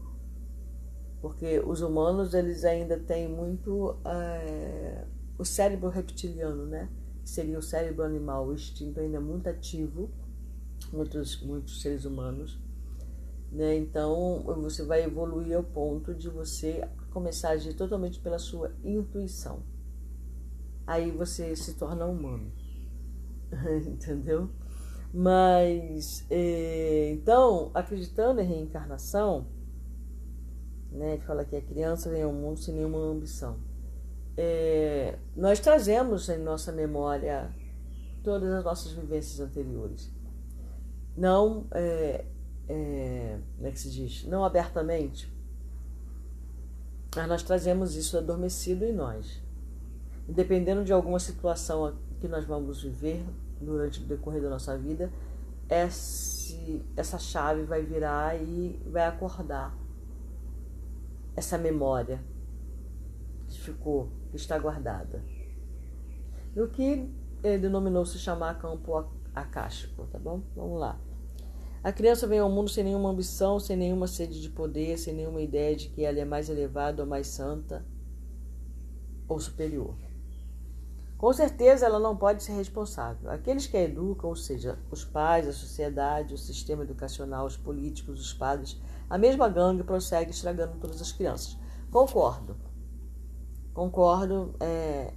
Porque 1.21 1.59
os 1.59 1.81
humanos, 1.81 2.33
eles 2.33 2.65
ainda 2.65 2.99
têm 2.99 3.29
muito 3.29 3.95
é, 4.03 5.05
o 5.37 5.45
cérebro 5.45 5.89
reptiliano, 5.89 6.65
né? 6.65 6.89
Seria 7.23 7.59
o 7.59 7.61
cérebro 7.61 8.03
animal, 8.03 8.47
o 8.47 8.53
instinto 8.53 8.99
ainda 8.99 9.21
muito 9.21 9.47
ativo, 9.47 10.09
muitos, 10.91 11.41
muitos 11.41 11.81
seres 11.81 12.05
humanos. 12.05 12.59
Né? 13.51 13.77
Então, 13.77 14.43
você 14.61 14.83
vai 14.83 15.03
evoluir 15.03 15.55
ao 15.55 15.63
ponto 15.63 16.13
de 16.13 16.27
você 16.27 16.85
começar 17.11 17.49
a 17.49 17.51
agir 17.51 17.75
totalmente 17.75 18.19
pela 18.19 18.39
sua 18.39 18.71
intuição. 18.83 19.61
Aí 20.87 21.11
você 21.11 21.55
se 21.55 21.75
torna 21.75 22.05
humano. 22.05 22.51
entendeu? 23.87 24.49
Mas, 25.13 26.25
é, 26.29 27.11
então, 27.11 27.69
acreditando 27.73 28.41
em 28.41 28.45
reencarnação, 28.45 29.45
né, 30.91 31.13
ele 31.13 31.21
fala 31.21 31.45
que 31.45 31.55
a 31.55 31.61
criança 31.61 32.09
vem 32.09 32.23
ao 32.23 32.33
mundo 32.33 32.59
sem 32.59 32.73
nenhuma 32.73 32.97
ambição. 32.97 33.57
É, 34.35 35.19
nós 35.35 35.59
trazemos 35.59 36.27
em 36.29 36.39
nossa 36.39 36.71
memória 36.71 37.53
todas 38.23 38.51
as 38.51 38.63
nossas 38.63 38.91
vivências 38.93 39.39
anteriores. 39.39 40.11
Não, 41.15 41.67
é, 41.71 42.25
é, 42.67 43.39
como 43.55 43.67
é 43.67 43.71
que 43.71 43.79
se 43.79 43.91
diz? 43.91 44.25
Não 44.25 44.43
abertamente, 44.43 45.31
mas 47.15 47.27
nós 47.27 47.43
trazemos 47.43 47.95
isso 47.95 48.17
adormecido 48.17 48.83
em 48.83 48.93
nós. 48.93 49.43
E 50.27 50.31
dependendo 50.31 50.83
de 50.83 50.91
alguma 50.91 51.19
situação 51.19 51.95
que 52.19 52.27
nós 52.27 52.45
vamos 52.45 52.81
viver 52.81 53.23
durante 53.63 54.01
o 54.01 54.05
decorrer 54.05 54.41
da 54.41 54.49
nossa 54.49 54.77
vida, 54.77 55.11
esse, 55.69 56.83
essa 56.95 57.17
chave 57.17 57.63
vai 57.63 57.81
virar 57.83 58.35
e 58.39 58.79
vai 58.91 59.05
acordar 59.05 59.75
essa 61.35 61.57
memória 61.57 62.23
que 63.47 63.59
ficou, 63.59 64.09
que 64.29 64.35
está 64.35 64.57
guardada. 64.57 65.23
E 66.55 66.61
o 66.61 66.69
que 66.69 67.11
ele 67.43 67.57
denominou 67.57 68.05
se 68.05 68.19
chamar 68.19 68.59
campo 68.59 69.05
acástico, 69.33 70.05
tá 70.07 70.19
bom? 70.19 70.43
Vamos 70.55 70.79
lá. 70.79 70.99
A 71.83 71.91
criança 71.91 72.25
vem 72.25 72.39
ao 72.39 72.49
mundo 72.49 72.69
sem 72.69 72.83
nenhuma 72.83 73.09
ambição, 73.09 73.59
sem 73.59 73.75
nenhuma 73.75 74.07
sede 74.07 74.41
de 74.41 74.49
poder, 74.49 74.97
sem 74.97 75.13
nenhuma 75.13 75.41
ideia 75.41 75.75
de 75.75 75.89
que 75.89 76.03
ela 76.03 76.19
é 76.19 76.25
mais 76.25 76.49
elevada 76.49 77.03
ou 77.03 77.09
mais 77.09 77.27
santa 77.27 77.85
ou 79.27 79.39
superior. 79.39 79.95
Com 81.23 81.31
certeza 81.31 81.85
ela 81.85 81.99
não 81.99 82.17
pode 82.17 82.43
ser 82.43 82.51
responsável. 82.51 83.31
Aqueles 83.31 83.65
que 83.65 83.77
a 83.77 83.81
educam, 83.83 84.27
ou 84.29 84.35
seja, 84.35 84.77
os 84.91 85.05
pais, 85.05 85.47
a 85.47 85.53
sociedade, 85.53 86.33
o 86.33 86.37
sistema 86.37 86.83
educacional, 86.83 87.45
os 87.45 87.55
políticos, 87.55 88.19
os 88.19 88.33
padres, 88.33 88.77
a 89.09 89.17
mesma 89.17 89.47
gangue 89.47 89.85
prossegue 89.85 90.31
estragando 90.31 90.77
todas 90.81 91.01
as 91.01 91.13
crianças. 91.13 91.57
Concordo. 91.89 92.57
Concordo, 93.73 94.53
é, 94.59 95.13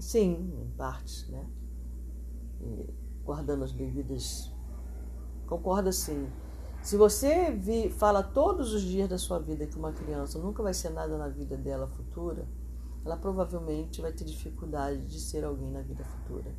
sim, 0.00 0.58
em 0.58 0.70
partes, 0.70 1.28
né? 1.28 1.46
Guardando 3.22 3.64
as 3.64 3.72
devidas 3.72 4.50
Concorda 5.46 5.92
sim. 5.92 6.30
Se 6.80 6.96
você 6.96 7.50
vi, 7.50 7.90
fala 7.90 8.22
todos 8.22 8.72
os 8.72 8.80
dias 8.80 9.06
da 9.06 9.18
sua 9.18 9.38
vida 9.38 9.66
que 9.66 9.76
uma 9.76 9.92
criança 9.92 10.38
nunca 10.38 10.62
vai 10.62 10.72
ser 10.72 10.88
nada 10.88 11.18
na 11.18 11.28
vida 11.28 11.58
dela 11.58 11.86
futura, 11.88 12.48
ela 13.04 13.16
provavelmente 13.16 14.00
vai 14.00 14.12
ter 14.12 14.24
dificuldade 14.24 15.06
de 15.06 15.20
ser 15.20 15.44
alguém 15.44 15.70
na 15.70 15.82
vida 15.82 16.04
futura. 16.04 16.54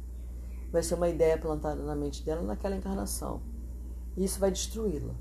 Vai 0.71 0.83
ser 0.83 0.95
uma 0.95 1.09
ideia 1.09 1.37
plantada 1.37 1.81
na 1.83 1.95
mente 1.95 2.23
dela 2.23 2.41
naquela 2.41 2.75
encarnação. 2.75 3.41
E 4.17 4.23
isso 4.23 4.39
vai 4.39 4.51
destruí-la. 4.51 5.13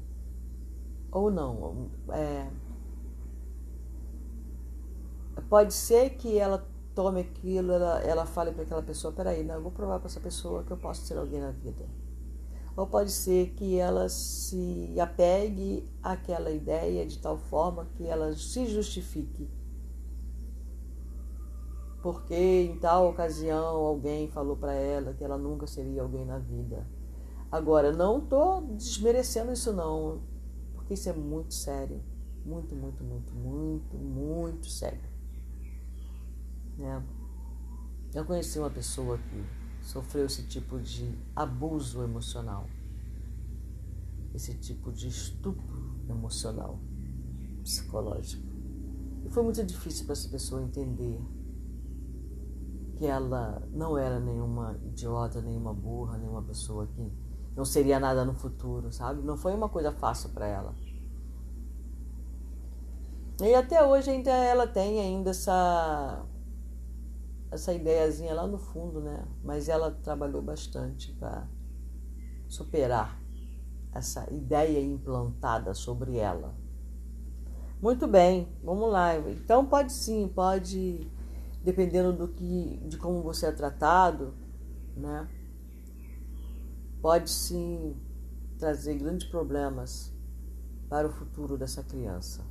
Ou 1.10 1.30
não. 1.30 1.90
É... 2.10 2.50
Pode 5.48 5.74
ser 5.74 6.10
que 6.10 6.38
ela 6.38 6.66
tome 6.94 7.20
aquilo, 7.20 7.72
ela, 7.72 8.00
ela 8.00 8.26
fale 8.26 8.52
para 8.52 8.62
aquela 8.62 8.82
pessoa: 8.82 9.12
peraí, 9.12 9.44
não, 9.44 9.56
eu 9.56 9.62
vou 9.62 9.72
provar 9.72 9.98
para 9.98 10.08
essa 10.08 10.20
pessoa 10.20 10.64
que 10.64 10.70
eu 10.70 10.76
posso 10.76 11.06
ser 11.06 11.18
alguém 11.18 11.40
na 11.40 11.50
vida 11.50 11.86
ou 12.76 12.86
pode 12.86 13.10
ser 13.10 13.50
que 13.50 13.78
ela 13.78 14.08
se 14.08 14.98
apegue 14.98 15.88
àquela 16.02 16.50
ideia 16.50 17.06
de 17.06 17.18
tal 17.18 17.36
forma 17.36 17.86
que 17.96 18.06
ela 18.06 18.34
se 18.34 18.66
justifique. 18.66 19.48
Porque 22.02 22.34
em 22.34 22.78
tal 22.78 23.08
ocasião 23.08 23.76
alguém 23.76 24.28
falou 24.28 24.56
para 24.56 24.72
ela 24.72 25.14
que 25.14 25.22
ela 25.22 25.38
nunca 25.38 25.68
seria 25.68 26.02
alguém 26.02 26.24
na 26.24 26.38
vida. 26.38 26.84
Agora, 27.50 27.92
não 27.92 28.18
estou 28.18 28.62
desmerecendo 28.62 29.52
isso 29.52 29.72
não, 29.72 30.20
porque 30.74 30.94
isso 30.94 31.08
é 31.08 31.12
muito 31.12 31.54
sério. 31.54 32.02
Muito, 32.44 32.74
muito, 32.74 33.04
muito, 33.04 33.32
muito, 33.32 33.96
muito 33.96 34.66
sério. 34.66 35.12
Né? 36.76 37.00
Eu 38.12 38.24
conheci 38.24 38.58
uma 38.58 38.70
pessoa 38.70 39.16
que 39.16 39.44
sofreu 39.86 40.26
esse 40.26 40.42
tipo 40.44 40.80
de 40.80 41.16
abuso 41.36 42.02
emocional, 42.02 42.66
esse 44.34 44.54
tipo 44.54 44.90
de 44.90 45.06
estupro 45.06 45.94
emocional, 46.08 46.80
psicológico. 47.62 48.42
E 49.24 49.30
foi 49.30 49.44
muito 49.44 49.64
difícil 49.64 50.04
para 50.04 50.14
essa 50.14 50.28
pessoa 50.28 50.62
entender 50.62 51.20
que 53.02 53.06
ela 53.08 53.60
não 53.72 53.98
era 53.98 54.20
nenhuma 54.20 54.78
idiota, 54.84 55.42
nenhuma 55.42 55.74
burra, 55.74 56.18
nenhuma 56.18 56.40
pessoa 56.40 56.86
que 56.86 57.12
não 57.56 57.64
seria 57.64 57.98
nada 57.98 58.24
no 58.24 58.32
futuro, 58.32 58.92
sabe? 58.92 59.22
Não 59.22 59.36
foi 59.36 59.52
uma 59.54 59.68
coisa 59.68 59.90
fácil 59.90 60.30
para 60.30 60.46
ela. 60.46 60.72
E 63.42 63.52
até 63.56 63.84
hoje 63.84 64.08
ainda 64.08 64.30
ela 64.30 64.68
tem 64.68 65.00
ainda 65.00 65.30
essa 65.30 66.24
essa 67.50 67.74
ideiazinha 67.74 68.32
lá 68.34 68.46
no 68.46 68.56
fundo, 68.56 69.00
né? 69.00 69.26
Mas 69.42 69.68
ela 69.68 69.90
trabalhou 69.90 70.40
bastante 70.40 71.12
para 71.14 71.48
superar 72.46 73.20
essa 73.92 74.32
ideia 74.32 74.80
implantada 74.80 75.74
sobre 75.74 76.18
ela. 76.18 76.54
Muito 77.82 78.06
bem, 78.06 78.48
vamos 78.62 78.92
lá. 78.92 79.16
Então 79.16 79.66
pode 79.66 79.92
sim, 79.92 80.28
pode, 80.28 81.10
dependendo 81.62 82.12
do 82.12 82.28
que, 82.28 82.80
de 82.88 82.96
como 82.96 83.22
você 83.22 83.46
é 83.46 83.52
tratado, 83.52 84.34
né? 84.96 85.28
Pode 87.00 87.30
sim 87.30 87.96
trazer 88.58 88.94
grandes 88.94 89.26
problemas 89.26 90.12
para 90.88 91.08
o 91.08 91.12
futuro 91.12 91.56
dessa 91.56 91.82
criança. 91.82 92.44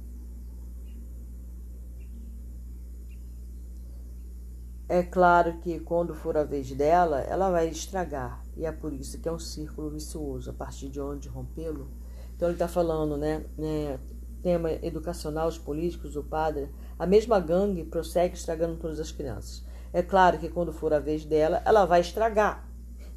É 4.90 5.02
claro 5.04 5.58
que 5.60 5.80
quando 5.80 6.14
for 6.14 6.36
a 6.36 6.44
vez 6.44 6.70
dela, 6.74 7.22
ela 7.22 7.50
vai 7.50 7.70
estragar. 7.70 8.44
E 8.58 8.66
é 8.66 8.72
por 8.74 8.92
isso 8.92 9.22
que 9.22 9.30
é 9.30 9.32
um 9.32 9.40
círculo 9.40 9.90
vicioso, 9.90 10.50
a 10.50 10.54
partir 10.54 10.90
de 10.90 11.00
onde 11.00 11.30
rompê-lo. 11.30 11.88
Então 12.36 12.50
ele 12.50 12.56
está 12.56 12.68
falando, 12.68 13.16
né, 13.16 13.46
né? 13.58 13.98
Tema 14.42 14.72
educacional, 14.84 15.48
os 15.48 15.58
políticos, 15.58 16.16
o 16.16 16.24
padre, 16.24 16.70
a 16.98 17.06
mesma 17.06 17.40
gangue 17.40 17.84
prossegue 17.84 18.36
estragando 18.36 18.78
todas 18.78 19.00
as 19.00 19.12
crianças. 19.12 19.64
É 19.94 20.02
claro 20.02 20.40
que 20.40 20.50
quando 20.50 20.74
for 20.74 20.94
a 20.94 21.00
vez 21.00 21.26
dela, 21.26 21.62
ela 21.66 21.86
vai 21.86 22.02
estragar. 22.02 22.68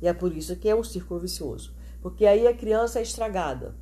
E 0.02 0.08
é 0.08 0.12
por 0.12 0.37
isso 0.37 0.56
que 0.56 0.68
é 0.68 0.74
um 0.74 0.84
círculo 0.84 1.20
vicioso. 1.20 1.74
Porque 2.02 2.26
aí 2.26 2.46
a 2.46 2.54
criança 2.54 2.98
é 2.98 3.02
estragada. 3.02 3.74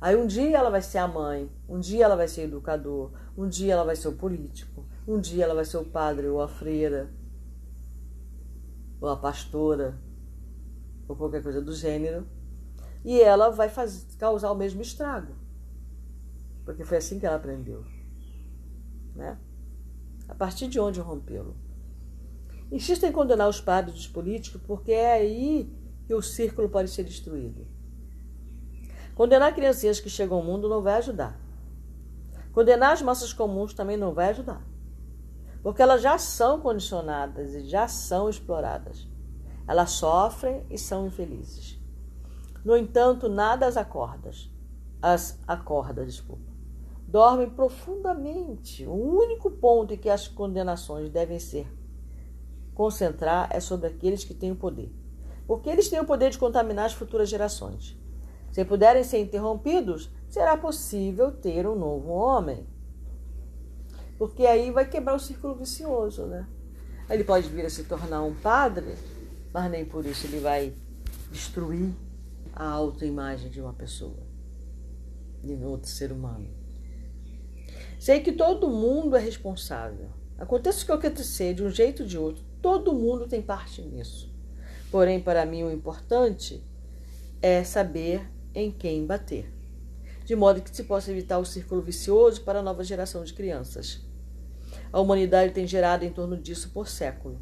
Aí 0.00 0.14
um 0.16 0.26
dia 0.26 0.56
ela 0.56 0.70
vai 0.70 0.82
ser 0.82 0.98
a 0.98 1.08
mãe, 1.08 1.50
um 1.68 1.80
dia 1.80 2.04
ela 2.04 2.14
vai 2.14 2.28
ser 2.28 2.42
educador, 2.42 3.10
um 3.36 3.48
dia 3.48 3.72
ela 3.72 3.84
vai 3.84 3.96
ser 3.96 4.08
o 4.08 4.12
político, 4.12 4.84
um 5.08 5.18
dia 5.18 5.44
ela 5.44 5.54
vai 5.54 5.64
ser 5.64 5.78
o 5.78 5.84
padre 5.84 6.28
ou 6.28 6.42
a 6.42 6.48
freira 6.48 7.10
ou 9.00 9.08
a 9.08 9.16
pastora, 9.16 9.98
ou 11.06 11.14
qualquer 11.14 11.42
coisa 11.42 11.60
do 11.60 11.74
gênero, 11.74 12.26
e 13.04 13.20
ela 13.20 13.50
vai 13.50 13.68
fazer, 13.68 14.06
causar 14.18 14.50
o 14.50 14.54
mesmo 14.54 14.80
estrago. 14.80 15.34
Porque 16.64 16.84
foi 16.84 16.98
assim 16.98 17.18
que 17.18 17.26
ela 17.26 17.36
aprendeu. 17.36 17.84
Né? 19.14 19.38
A 20.28 20.34
partir 20.34 20.68
de 20.68 20.80
onde 20.80 21.00
rompê-lo? 21.00 21.56
Insisto 22.72 23.04
em 23.04 23.12
condenar 23.12 23.48
os 23.48 23.60
padres 23.60 23.96
e 23.96 24.00
os 24.00 24.08
políticos, 24.08 24.60
porque 24.66 24.92
é 24.92 25.12
aí 25.12 25.72
que 26.06 26.14
o 26.14 26.22
círculo 26.22 26.68
pode 26.68 26.90
ser 26.90 27.04
destruído. 27.04 27.66
Condenar 29.14 29.54
criancinhas 29.54 30.00
que 30.00 30.10
chegam 30.10 30.38
ao 30.38 30.44
mundo 30.44 30.68
não 30.68 30.82
vai 30.82 30.94
ajudar. 30.94 31.38
Condenar 32.52 32.92
as 32.92 33.02
massas 33.02 33.32
comuns 33.32 33.74
também 33.74 33.96
não 33.96 34.12
vai 34.12 34.30
ajudar 34.30 34.64
porque 35.64 35.80
elas 35.80 36.02
já 36.02 36.18
são 36.18 36.60
condicionadas 36.60 37.54
e 37.54 37.66
já 37.66 37.88
são 37.88 38.28
exploradas. 38.28 39.08
Elas 39.66 39.92
sofrem 39.92 40.62
e 40.68 40.76
são 40.76 41.06
infelizes. 41.06 41.82
No 42.62 42.76
entanto, 42.76 43.30
nada 43.30 43.66
as 43.66 43.78
acorda, 43.78 44.30
as 45.00 45.40
acorda, 45.48 46.04
desculpa. 46.04 46.53
Dormem 47.14 47.48
profundamente. 47.48 48.84
O 48.84 48.92
único 48.92 49.48
ponto 49.48 49.94
em 49.94 49.96
que 49.96 50.10
as 50.10 50.26
condenações 50.26 51.08
devem 51.08 51.38
ser 51.38 51.64
concentrar 52.74 53.46
é 53.52 53.60
sobre 53.60 53.86
aqueles 53.86 54.24
que 54.24 54.34
têm 54.34 54.50
o 54.50 54.56
poder. 54.56 54.92
Porque 55.46 55.70
eles 55.70 55.88
têm 55.88 56.00
o 56.00 56.04
poder 56.04 56.30
de 56.30 56.38
contaminar 56.38 56.86
as 56.86 56.92
futuras 56.92 57.28
gerações. 57.28 57.96
Se 58.50 58.64
puderem 58.64 59.04
ser 59.04 59.20
interrompidos, 59.20 60.10
será 60.28 60.56
possível 60.56 61.30
ter 61.30 61.68
um 61.68 61.76
novo 61.76 62.10
homem. 62.10 62.66
Porque 64.18 64.44
aí 64.44 64.72
vai 64.72 64.84
quebrar 64.84 65.14
o 65.14 65.20
círculo 65.20 65.54
vicioso, 65.54 66.26
né? 66.26 66.48
Ele 67.08 67.22
pode 67.22 67.48
vir 67.48 67.64
a 67.64 67.70
se 67.70 67.84
tornar 67.84 68.24
um 68.24 68.34
padre, 68.34 68.96
mas 69.52 69.70
nem 69.70 69.84
por 69.84 70.04
isso 70.04 70.26
ele 70.26 70.40
vai 70.40 70.74
destruir 71.30 71.94
a 72.52 72.68
autoimagem 72.68 73.52
de 73.52 73.60
uma 73.60 73.72
pessoa, 73.72 74.26
de 75.44 75.54
outro 75.64 75.88
ser 75.88 76.10
humano. 76.10 76.63
Sei 78.04 78.20
que 78.20 78.32
todo 78.32 78.68
mundo 78.68 79.16
é 79.16 79.18
responsável. 79.18 80.10
Aconteça 80.36 80.82
o 80.82 80.86
que 80.86 81.06
acontecer, 81.06 81.54
de 81.54 81.62
um 81.62 81.70
jeito 81.70 82.02
ou 82.02 82.06
de 82.06 82.18
outro, 82.18 82.44
todo 82.60 82.92
mundo 82.92 83.26
tem 83.26 83.40
parte 83.40 83.80
nisso. 83.80 84.30
Porém, 84.90 85.18
para 85.18 85.46
mim, 85.46 85.62
o 85.62 85.72
importante 85.72 86.62
é 87.40 87.64
saber 87.64 88.30
em 88.54 88.70
quem 88.70 89.06
bater, 89.06 89.50
de 90.22 90.36
modo 90.36 90.60
que 90.60 90.76
se 90.76 90.84
possa 90.84 91.10
evitar 91.10 91.38
o 91.38 91.46
círculo 91.46 91.80
vicioso 91.80 92.42
para 92.42 92.58
a 92.58 92.62
nova 92.62 92.84
geração 92.84 93.24
de 93.24 93.32
crianças. 93.32 94.02
A 94.92 95.00
humanidade 95.00 95.54
tem 95.54 95.66
gerado 95.66 96.04
em 96.04 96.12
torno 96.12 96.36
disso 96.36 96.72
por 96.74 96.86
século. 96.86 97.40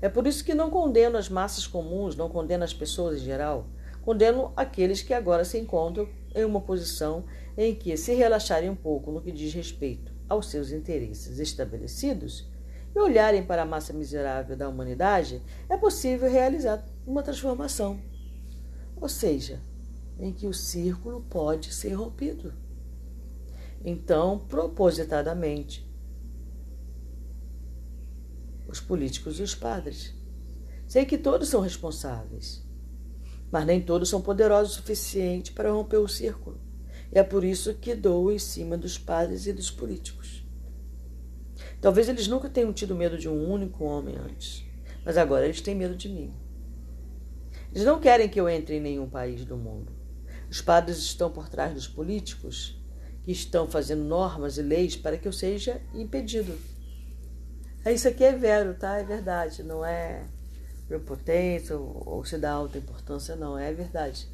É 0.00 0.08
por 0.08 0.26
isso 0.26 0.42
que 0.42 0.54
não 0.54 0.70
condeno 0.70 1.18
as 1.18 1.28
massas 1.28 1.66
comuns, 1.66 2.16
não 2.16 2.30
condeno 2.30 2.64
as 2.64 2.72
pessoas 2.72 3.20
em 3.20 3.24
geral, 3.26 3.66
condeno 4.00 4.50
aqueles 4.56 5.02
que 5.02 5.12
agora 5.12 5.44
se 5.44 5.58
encontram 5.58 6.08
em 6.34 6.42
uma 6.42 6.62
posição 6.62 7.26
em 7.62 7.74
que, 7.74 7.94
se 7.94 8.14
relaxarem 8.14 8.70
um 8.70 8.74
pouco 8.74 9.12
no 9.12 9.20
que 9.20 9.30
diz 9.30 9.52
respeito 9.52 10.14
aos 10.26 10.46
seus 10.46 10.72
interesses 10.72 11.38
estabelecidos 11.38 12.48
e 12.94 12.98
olharem 12.98 13.44
para 13.44 13.62
a 13.62 13.66
massa 13.66 13.92
miserável 13.92 14.56
da 14.56 14.66
humanidade, 14.66 15.42
é 15.68 15.76
possível 15.76 16.30
realizar 16.30 16.82
uma 17.06 17.22
transformação. 17.22 18.00
Ou 18.96 19.10
seja, 19.10 19.60
em 20.18 20.32
que 20.32 20.46
o 20.46 20.54
círculo 20.54 21.20
pode 21.28 21.74
ser 21.74 21.92
rompido. 21.92 22.54
Então, 23.84 24.38
propositadamente, 24.38 25.86
os 28.66 28.80
políticos 28.80 29.38
e 29.38 29.42
os 29.42 29.54
padres. 29.54 30.14
Sei 30.86 31.04
que 31.04 31.18
todos 31.18 31.50
são 31.50 31.60
responsáveis, 31.60 32.66
mas 33.52 33.66
nem 33.66 33.82
todos 33.82 34.08
são 34.08 34.22
poderosos 34.22 34.72
o 34.72 34.76
suficiente 34.76 35.52
para 35.52 35.70
romper 35.70 35.98
o 35.98 36.08
círculo. 36.08 36.59
E 37.12 37.18
é 37.18 37.22
por 37.22 37.44
isso 37.44 37.74
que 37.74 37.94
dou 37.94 38.32
em 38.32 38.38
cima 38.38 38.76
dos 38.76 38.98
padres 38.98 39.46
e 39.46 39.52
dos 39.52 39.70
políticos. 39.70 40.44
Talvez 41.80 42.08
eles 42.08 42.28
nunca 42.28 42.48
tenham 42.48 42.72
tido 42.72 42.94
medo 42.94 43.18
de 43.18 43.28
um 43.28 43.50
único 43.50 43.84
homem 43.84 44.16
antes, 44.16 44.64
mas 45.04 45.16
agora 45.16 45.44
eles 45.44 45.60
têm 45.60 45.74
medo 45.74 45.96
de 45.96 46.08
mim. 46.08 46.32
Eles 47.72 47.84
não 47.84 48.00
querem 48.00 48.28
que 48.28 48.40
eu 48.40 48.48
entre 48.48 48.76
em 48.76 48.80
nenhum 48.80 49.08
país 49.08 49.44
do 49.44 49.56
mundo. 49.56 49.92
Os 50.50 50.60
padres 50.60 50.98
estão 50.98 51.30
por 51.30 51.48
trás 51.48 51.72
dos 51.72 51.86
políticos, 51.86 52.80
que 53.24 53.32
estão 53.32 53.68
fazendo 53.68 54.02
normas 54.02 54.58
e 54.58 54.62
leis 54.62 54.96
para 54.96 55.16
que 55.16 55.28
eu 55.28 55.32
seja 55.32 55.80
impedido. 55.94 56.56
É, 57.84 57.92
isso 57.92 58.08
aqui 58.08 58.24
é 58.24 58.32
vero, 58.32 58.74
tá? 58.74 58.98
É 58.98 59.04
verdade. 59.04 59.62
Não 59.62 59.84
é 59.84 60.24
prepotência 60.88 61.78
ou, 61.78 62.02
ou 62.06 62.24
se 62.24 62.36
dá 62.36 62.50
alta 62.50 62.78
importância, 62.78 63.36
não. 63.36 63.56
É 63.56 63.72
verdade. 63.72 64.28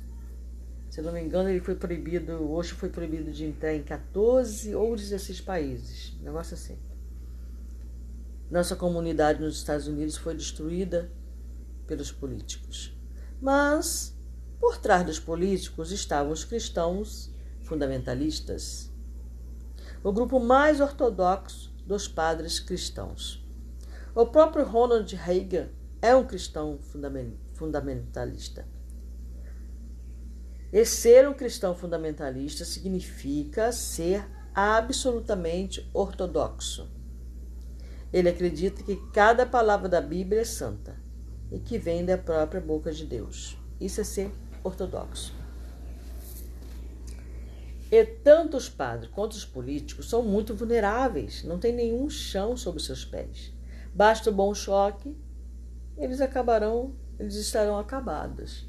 Se 0.96 1.02
não 1.02 1.12
me 1.12 1.20
engano, 1.20 1.50
ele 1.50 1.60
foi 1.60 1.74
proibido, 1.74 2.32
hoje 2.50 2.72
foi 2.72 2.88
proibido 2.88 3.30
de 3.30 3.44
entrar 3.44 3.74
em 3.74 3.82
14 3.82 4.74
ou 4.74 4.96
16 4.96 5.42
países. 5.42 6.14
negócio 6.22 6.54
assim. 6.54 6.78
Nossa 8.50 8.74
comunidade 8.74 9.38
nos 9.38 9.58
Estados 9.58 9.86
Unidos 9.86 10.16
foi 10.16 10.34
destruída 10.34 11.10
pelos 11.86 12.10
políticos. 12.10 12.96
Mas, 13.42 14.16
por 14.58 14.78
trás 14.78 15.04
dos 15.04 15.20
políticos 15.20 15.92
estavam 15.92 16.32
os 16.32 16.46
cristãos 16.46 17.30
fundamentalistas. 17.60 18.90
O 20.02 20.10
grupo 20.10 20.40
mais 20.40 20.80
ortodoxo 20.80 21.74
dos 21.86 22.08
padres 22.08 22.58
cristãos. 22.58 23.46
O 24.14 24.24
próprio 24.24 24.64
Ronald 24.64 25.14
Reagan 25.14 25.68
é 26.00 26.16
um 26.16 26.24
cristão 26.24 26.78
fundamentalista. 27.52 28.75
E 30.72 30.84
ser 30.84 31.28
um 31.28 31.34
cristão 31.34 31.74
fundamentalista 31.74 32.64
significa 32.64 33.70
ser 33.72 34.26
absolutamente 34.54 35.88
ortodoxo. 35.92 36.88
Ele 38.12 38.28
acredita 38.28 38.82
que 38.82 38.96
cada 39.12 39.44
palavra 39.44 39.88
da 39.88 40.00
Bíblia 40.00 40.40
é 40.40 40.44
santa 40.44 40.96
e 41.52 41.58
que 41.58 41.78
vem 41.78 42.04
da 42.04 42.16
própria 42.16 42.60
boca 42.60 42.92
de 42.92 43.04
Deus. 43.04 43.56
Isso 43.80 44.00
é 44.00 44.04
ser 44.04 44.30
ortodoxo. 44.64 45.34
E 47.90 48.04
tanto 48.04 48.56
os 48.56 48.68
padres 48.68 49.10
quanto 49.12 49.32
os 49.32 49.44
políticos 49.44 50.08
são 50.08 50.22
muito 50.22 50.54
vulneráveis, 50.54 51.44
não 51.44 51.58
tem 51.58 51.72
nenhum 51.72 52.10
chão 52.10 52.56
sob 52.56 52.82
seus 52.82 53.04
pés. 53.04 53.52
Basta 53.94 54.30
o 54.30 54.32
bom 54.32 54.52
choque, 54.52 55.16
eles 55.96 56.20
acabarão, 56.20 56.94
eles 57.18 57.36
estarão 57.36 57.78
acabados. 57.78 58.68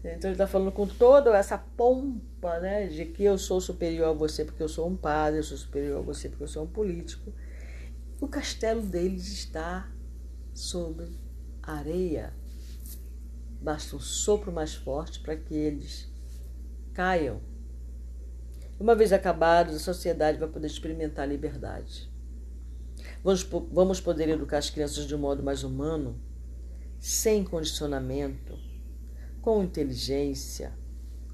Então 0.00 0.30
ele 0.30 0.32
está 0.32 0.46
falando 0.46 0.72
com 0.72 0.86
toda 0.86 1.36
essa 1.36 1.58
pompa, 1.58 2.58
né, 2.60 2.86
de 2.86 3.04
que 3.06 3.24
eu 3.24 3.38
sou 3.38 3.60
superior 3.60 4.08
a 4.08 4.12
você 4.12 4.44
porque 4.44 4.62
eu 4.62 4.68
sou 4.68 4.88
um 4.88 4.96
padre, 4.96 5.40
eu 5.40 5.44
sou 5.44 5.56
superior 5.56 5.98
a 5.98 6.02
você 6.02 6.28
porque 6.28 6.44
eu 6.44 6.48
sou 6.48 6.64
um 6.64 6.68
político. 6.68 7.32
O 8.20 8.28
castelo 8.28 8.82
deles 8.82 9.28
está 9.28 9.90
sobre 10.52 11.08
areia. 11.62 12.32
Basta 13.60 13.96
um 13.96 14.00
sopro 14.00 14.52
mais 14.52 14.74
forte 14.74 15.20
para 15.20 15.36
que 15.36 15.54
eles 15.54 16.12
caiam 16.92 17.40
uma 18.78 18.94
vez 18.94 19.12
acabados, 19.12 19.76
a 19.76 19.78
sociedade 19.78 20.38
vai 20.38 20.48
poder 20.48 20.66
experimentar 20.66 21.24
a 21.24 21.28
liberdade. 21.28 22.10
Vamos, 23.22 23.42
vamos 23.42 24.00
poder 24.00 24.28
educar 24.28 24.58
as 24.58 24.68
crianças 24.68 25.06
de 25.06 25.14
um 25.14 25.18
modo 25.18 25.42
mais 25.42 25.62
humano, 25.62 26.20
sem 26.98 27.44
condicionamento, 27.44 28.58
com 29.44 29.62
inteligência, 29.62 30.72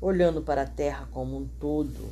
olhando 0.01 0.42
para 0.42 0.62
a 0.62 0.66
terra 0.66 1.09
como 1.12 1.37
um 1.37 1.46
todo, 1.46 2.11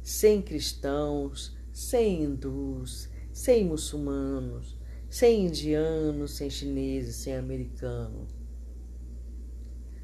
sem 0.00 0.40
cristãos, 0.40 1.56
sem 1.72 2.22
hindus, 2.22 3.08
sem 3.32 3.64
muçulmanos, 3.64 4.78
sem 5.10 5.46
indianos, 5.46 6.36
sem 6.36 6.48
chineses, 6.48 7.16
sem 7.16 7.34
americanos. 7.34 8.30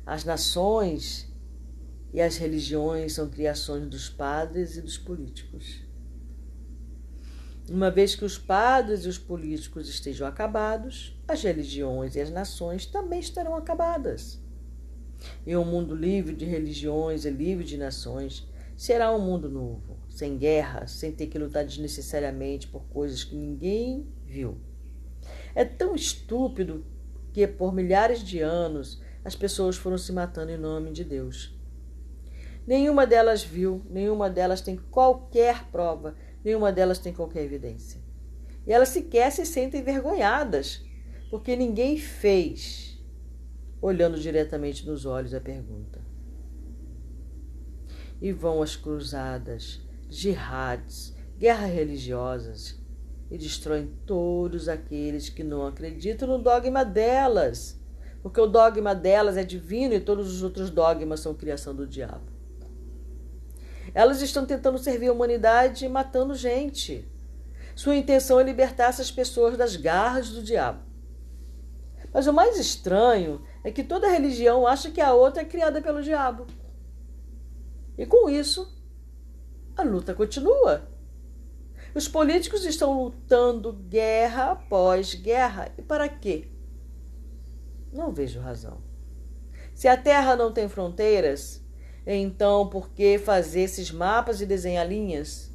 As 0.04 0.24
nações 0.24 1.32
e 2.12 2.20
as 2.20 2.36
religiões 2.36 3.12
são 3.12 3.30
criações 3.30 3.86
dos 3.86 4.10
padres 4.10 4.76
e 4.76 4.82
dos 4.82 4.98
políticos. 4.98 5.80
Uma 7.70 7.88
vez 7.88 8.16
que 8.16 8.24
os 8.24 8.36
padres 8.36 9.04
e 9.04 9.08
os 9.08 9.18
políticos 9.18 9.88
estejam 9.88 10.26
acabados, 10.26 11.16
as 11.28 11.40
religiões 11.40 12.16
e 12.16 12.20
as 12.20 12.30
nações 12.30 12.84
também 12.84 13.20
estarão 13.20 13.54
acabadas. 13.54 14.47
E 15.46 15.56
um 15.56 15.64
mundo 15.64 15.94
livre 15.94 16.34
de 16.34 16.44
religiões 16.44 17.24
e 17.24 17.30
livre 17.30 17.64
de 17.64 17.76
nações 17.76 18.46
será 18.76 19.14
um 19.14 19.20
mundo 19.20 19.48
novo, 19.48 19.96
sem 20.08 20.38
guerra, 20.38 20.86
sem 20.86 21.10
ter 21.10 21.26
que 21.26 21.38
lutar 21.38 21.64
desnecessariamente 21.64 22.68
por 22.68 22.84
coisas 22.84 23.24
que 23.24 23.34
ninguém 23.34 24.06
viu. 24.24 24.56
É 25.54 25.64
tão 25.64 25.94
estúpido 25.94 26.84
que 27.32 27.46
por 27.46 27.74
milhares 27.74 28.22
de 28.22 28.40
anos 28.40 29.00
as 29.24 29.34
pessoas 29.34 29.76
foram 29.76 29.98
se 29.98 30.12
matando 30.12 30.52
em 30.52 30.56
nome 30.56 30.92
de 30.92 31.04
Deus. 31.04 31.58
Nenhuma 32.66 33.06
delas 33.06 33.42
viu, 33.42 33.82
nenhuma 33.90 34.30
delas 34.30 34.60
tem 34.60 34.76
qualquer 34.76 35.64
prova, 35.72 36.14
nenhuma 36.44 36.70
delas 36.70 36.98
tem 36.98 37.12
qualquer 37.12 37.42
evidência. 37.42 38.00
E 38.66 38.72
elas 38.72 38.90
sequer 38.90 39.32
se 39.32 39.44
sentem 39.44 39.80
envergonhadas, 39.80 40.84
porque 41.30 41.56
ninguém 41.56 41.98
fez, 41.98 42.87
olhando 43.80 44.18
diretamente 44.18 44.86
nos 44.86 45.06
olhos 45.06 45.34
a 45.34 45.40
pergunta. 45.40 46.00
E 48.20 48.32
vão 48.32 48.62
as 48.62 48.76
cruzadas, 48.76 49.80
jihads, 50.08 51.14
guerras 51.38 51.70
religiosas, 51.70 52.78
e 53.30 53.36
destroem 53.36 53.92
todos 54.06 54.68
aqueles 54.68 55.28
que 55.28 55.44
não 55.44 55.66
acreditam 55.66 56.26
no 56.26 56.38
dogma 56.38 56.84
delas, 56.84 57.78
porque 58.22 58.40
o 58.40 58.46
dogma 58.46 58.94
delas 58.94 59.36
é 59.36 59.44
divino 59.44 59.94
e 59.94 60.00
todos 60.00 60.32
os 60.32 60.42
outros 60.42 60.70
dogmas 60.70 61.20
são 61.20 61.34
criação 61.34 61.74
do 61.74 61.86
diabo. 61.86 62.32
Elas 63.94 64.20
estão 64.20 64.44
tentando 64.44 64.78
servir 64.78 65.08
a 65.08 65.12
humanidade 65.12 65.88
matando 65.88 66.34
gente. 66.34 67.06
Sua 67.74 67.96
intenção 67.96 68.40
é 68.40 68.44
libertar 68.44 68.88
essas 68.88 69.10
pessoas 69.10 69.56
das 69.56 69.76
garras 69.76 70.30
do 70.30 70.42
diabo. 70.42 70.87
Mas 72.12 72.26
o 72.26 72.32
mais 72.32 72.58
estranho 72.58 73.42
é 73.62 73.70
que 73.70 73.84
toda 73.84 74.10
religião 74.10 74.66
acha 74.66 74.90
que 74.90 75.00
a 75.00 75.12
outra 75.12 75.42
é 75.42 75.44
criada 75.44 75.80
pelo 75.80 76.02
diabo. 76.02 76.46
E 77.96 78.06
com 78.06 78.30
isso, 78.30 78.76
a 79.76 79.82
luta 79.82 80.14
continua. 80.14 80.88
Os 81.94 82.06
políticos 82.06 82.64
estão 82.64 83.02
lutando 83.02 83.72
guerra 83.72 84.52
após 84.52 85.14
guerra. 85.14 85.72
E 85.76 85.82
para 85.82 86.08
quê? 86.08 86.48
Não 87.92 88.12
vejo 88.12 88.40
razão. 88.40 88.80
Se 89.74 89.88
a 89.88 89.96
Terra 89.96 90.36
não 90.36 90.52
tem 90.52 90.68
fronteiras, 90.68 91.64
então, 92.06 92.68
por 92.68 92.90
que 92.90 93.18
fazer 93.18 93.60
esses 93.60 93.90
mapas 93.90 94.40
e 94.40 94.46
desenhar 94.46 94.88
linhas? 94.88 95.52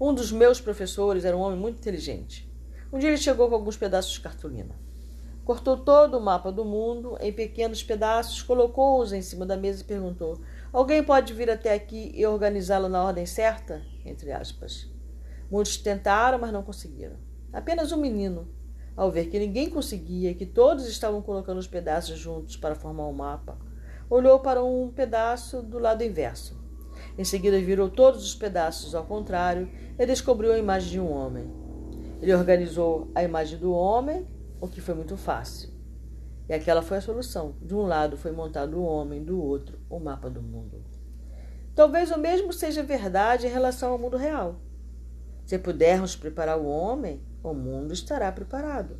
Um 0.00 0.14
dos 0.14 0.32
meus 0.32 0.60
professores 0.60 1.24
era 1.24 1.36
um 1.36 1.40
homem 1.40 1.58
muito 1.58 1.76
inteligente. 1.76 2.50
Um 2.92 2.98
dia 2.98 3.10
ele 3.10 3.18
chegou 3.18 3.48
com 3.48 3.54
alguns 3.54 3.76
pedaços 3.76 4.12
de 4.12 4.20
cartolina. 4.20 4.74
Cortou 5.44 5.76
todo 5.76 6.18
o 6.18 6.20
mapa 6.20 6.52
do 6.52 6.64
mundo 6.64 7.16
em 7.20 7.32
pequenos 7.32 7.82
pedaços, 7.82 8.42
colocou-os 8.42 9.12
em 9.12 9.22
cima 9.22 9.44
da 9.44 9.56
mesa 9.56 9.82
e 9.82 9.86
perguntou: 9.86 10.38
Alguém 10.72 11.02
pode 11.02 11.32
vir 11.32 11.50
até 11.50 11.74
aqui 11.74 12.12
e 12.14 12.24
organizá-lo 12.26 12.88
na 12.88 13.02
ordem 13.02 13.26
certa? 13.26 13.82
Entre 14.04 14.30
aspas. 14.30 14.88
Muitos 15.50 15.76
tentaram, 15.78 16.38
mas 16.38 16.52
não 16.52 16.62
conseguiram. 16.62 17.16
Apenas 17.52 17.90
um 17.90 17.96
menino, 17.96 18.48
Ao 18.96 19.10
ver 19.10 19.26
que 19.26 19.38
ninguém 19.38 19.70
conseguia, 19.70 20.34
que 20.34 20.44
todos 20.44 20.86
estavam 20.86 21.22
colocando 21.22 21.58
os 21.58 21.66
pedaços 21.66 22.18
juntos 22.18 22.56
para 22.56 22.74
formar 22.74 23.06
um 23.08 23.12
mapa, 23.12 23.56
olhou 24.10 24.40
para 24.40 24.62
um 24.62 24.90
pedaço 24.90 25.62
do 25.62 25.78
lado 25.78 26.04
inverso. 26.04 26.60
Em 27.16 27.24
seguida, 27.24 27.58
virou 27.60 27.88
todos 27.88 28.22
os 28.24 28.34
pedaços 28.34 28.94
ao 28.94 29.04
contrário 29.04 29.70
e 29.98 30.04
descobriu 30.04 30.52
a 30.52 30.58
imagem 30.58 30.90
de 30.90 31.00
um 31.00 31.10
homem. 31.10 31.50
Ele 32.20 32.34
organizou 32.34 33.10
a 33.14 33.22
imagem 33.22 33.58
do 33.58 33.72
homem, 33.72 34.26
o 34.60 34.68
que 34.68 34.80
foi 34.80 34.94
muito 34.94 35.16
fácil. 35.16 35.70
E 36.48 36.52
aquela 36.52 36.82
foi 36.82 36.98
a 36.98 37.00
solução. 37.00 37.54
De 37.62 37.74
um 37.74 37.82
lado 37.82 38.16
foi 38.16 38.32
montado 38.32 38.78
o 38.78 38.82
homem, 38.82 39.22
do 39.22 39.40
outro 39.40 39.78
o 39.88 39.98
mapa 39.98 40.28
do 40.28 40.42
mundo. 40.42 40.84
Talvez 41.74 42.10
o 42.10 42.18
mesmo 42.18 42.52
seja 42.52 42.82
verdade 42.82 43.46
em 43.46 43.50
relação 43.50 43.92
ao 43.92 43.98
mundo 43.98 44.16
real. 44.16 44.56
Se 45.46 45.58
pudermos 45.58 46.16
preparar 46.16 46.58
o 46.58 46.66
homem, 46.66 47.22
o 47.42 47.54
mundo 47.54 47.92
estará 47.92 48.30
preparado. 48.30 48.98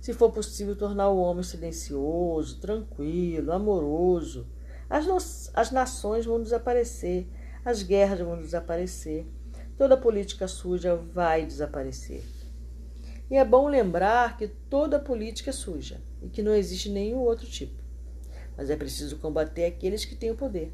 Se 0.00 0.12
for 0.12 0.32
possível 0.32 0.76
tornar 0.76 1.08
o 1.10 1.18
homem 1.18 1.42
silencioso, 1.42 2.60
tranquilo, 2.60 3.52
amoroso, 3.52 4.48
as, 4.88 5.06
no 5.06 5.16
as 5.54 5.70
nações 5.70 6.26
vão 6.26 6.42
desaparecer, 6.42 7.28
as 7.64 7.82
guerras 7.82 8.20
vão 8.20 8.40
desaparecer, 8.40 9.26
toda 9.76 9.96
política 9.96 10.48
suja 10.48 10.96
vai 10.96 11.46
desaparecer. 11.46 12.39
E 13.30 13.36
é 13.36 13.44
bom 13.44 13.68
lembrar 13.68 14.36
que 14.36 14.48
toda 14.48 14.98
política 14.98 15.50
é 15.50 15.52
suja 15.52 16.00
e 16.20 16.28
que 16.28 16.42
não 16.42 16.52
existe 16.52 16.88
nenhum 16.88 17.18
outro 17.18 17.46
tipo. 17.46 17.80
Mas 18.56 18.68
é 18.70 18.76
preciso 18.76 19.18
combater 19.18 19.66
aqueles 19.66 20.04
que 20.04 20.16
têm 20.16 20.32
o 20.32 20.36
poder. 20.36 20.72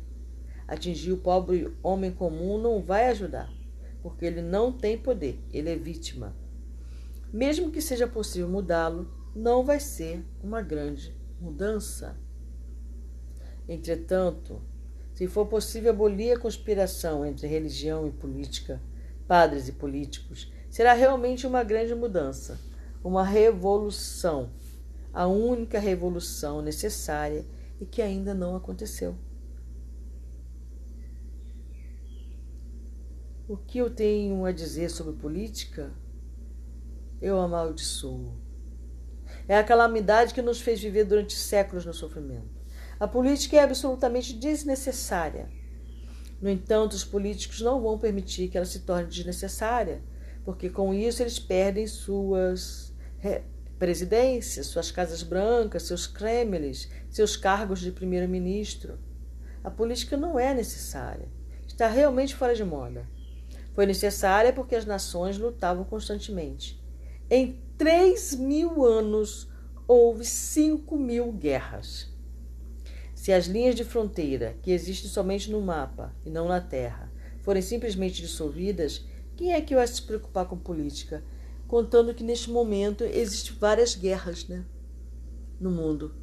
Atingir 0.66 1.12
o 1.12 1.18
pobre 1.18 1.76
homem 1.82 2.10
comum 2.10 2.58
não 2.58 2.82
vai 2.82 3.08
ajudar, 3.08 3.52
porque 4.02 4.24
ele 4.24 4.40
não 4.40 4.72
tem 4.72 4.96
poder, 4.96 5.38
ele 5.52 5.70
é 5.70 5.76
vítima. 5.76 6.34
Mesmo 7.30 7.70
que 7.70 7.82
seja 7.82 8.08
possível 8.08 8.48
mudá-lo, 8.48 9.12
não 9.34 9.62
vai 9.62 9.78
ser 9.78 10.24
uma 10.42 10.62
grande 10.62 11.14
mudança. 11.38 12.18
Entretanto, 13.68 14.62
se 15.12 15.28
for 15.28 15.46
possível 15.46 15.90
abolir 15.90 16.34
a 16.34 16.40
conspiração 16.40 17.24
entre 17.24 17.46
religião 17.46 18.06
e 18.06 18.10
política, 18.10 18.80
padres 19.28 19.68
e 19.68 19.72
políticos, 19.72 20.50
será 20.70 20.92
realmente 20.92 21.46
uma 21.46 21.62
grande 21.62 21.94
mudança, 21.94 22.60
uma 23.02 23.24
revolução, 23.24 24.50
a 25.12 25.26
única 25.26 25.78
revolução 25.78 26.60
necessária 26.60 27.44
e 27.80 27.86
que 27.86 28.02
ainda 28.02 28.34
não 28.34 28.56
aconteceu. 28.56 29.16
O 33.48 33.56
que 33.56 33.78
eu 33.78 33.88
tenho 33.88 34.44
a 34.44 34.50
dizer 34.50 34.90
sobre 34.90 35.12
política 35.12 35.92
eu 37.20 37.40
amaldiçoo. 37.40 38.34
É 39.48 39.56
a 39.56 39.64
calamidade 39.64 40.34
que 40.34 40.42
nos 40.42 40.60
fez 40.60 40.80
viver 40.80 41.04
durante 41.04 41.34
séculos 41.34 41.86
no 41.86 41.94
sofrimento. 41.94 42.56
A 42.98 43.06
política 43.06 43.56
é 43.56 43.62
absolutamente 43.62 44.32
desnecessária. 44.34 45.48
No 46.40 46.50
entanto, 46.50 46.92
os 46.92 47.04
políticos 47.04 47.60
não 47.60 47.80
vão 47.80 47.98
permitir 47.98 48.48
que 48.48 48.56
ela 48.56 48.66
se 48.66 48.80
torne 48.80 49.08
desnecessária, 49.08 50.02
porque 50.46 50.70
com 50.70 50.94
isso 50.94 51.24
eles 51.24 51.40
perdem 51.40 51.88
suas 51.88 52.94
presidências, 53.80 54.68
suas 54.68 54.92
casas 54.92 55.24
brancas, 55.24 55.82
seus 55.82 56.06
Kremlins, 56.06 56.88
seus 57.10 57.36
cargos 57.36 57.80
de 57.80 57.90
primeiro-ministro. 57.90 58.96
A 59.64 59.70
política 59.72 60.16
não 60.16 60.38
é 60.38 60.54
necessária. 60.54 61.28
Está 61.66 61.88
realmente 61.88 62.36
fora 62.36 62.54
de 62.54 62.64
moda. 62.64 63.08
Foi 63.74 63.86
necessária 63.86 64.52
porque 64.52 64.76
as 64.76 64.86
nações 64.86 65.36
lutavam 65.36 65.82
constantemente. 65.82 66.80
Em 67.28 67.60
três 67.76 68.32
mil 68.32 68.84
anos 68.84 69.50
houve 69.88 70.24
cinco 70.24 70.96
mil 70.96 71.32
guerras. 71.32 72.14
Se 73.16 73.32
as 73.32 73.46
linhas 73.46 73.74
de 73.74 73.82
fronteira, 73.82 74.56
que 74.62 74.70
existem 74.70 75.10
somente 75.10 75.50
no 75.50 75.60
mapa 75.60 76.14
e 76.24 76.30
não 76.30 76.46
na 76.46 76.60
terra, 76.60 77.10
forem 77.42 77.62
simplesmente 77.62 78.22
dissolvidas, 78.22 79.04
quem 79.36 79.52
é 79.52 79.60
que 79.60 79.74
vai 79.74 79.86
se 79.86 80.02
preocupar 80.02 80.46
com 80.46 80.56
política? 80.56 81.22
Contando 81.68 82.14
que 82.14 82.24
neste 82.24 82.50
momento 82.50 83.04
existem 83.04 83.54
várias 83.56 83.94
guerras 83.94 84.48
né, 84.48 84.64
no 85.60 85.70
mundo. 85.70 86.14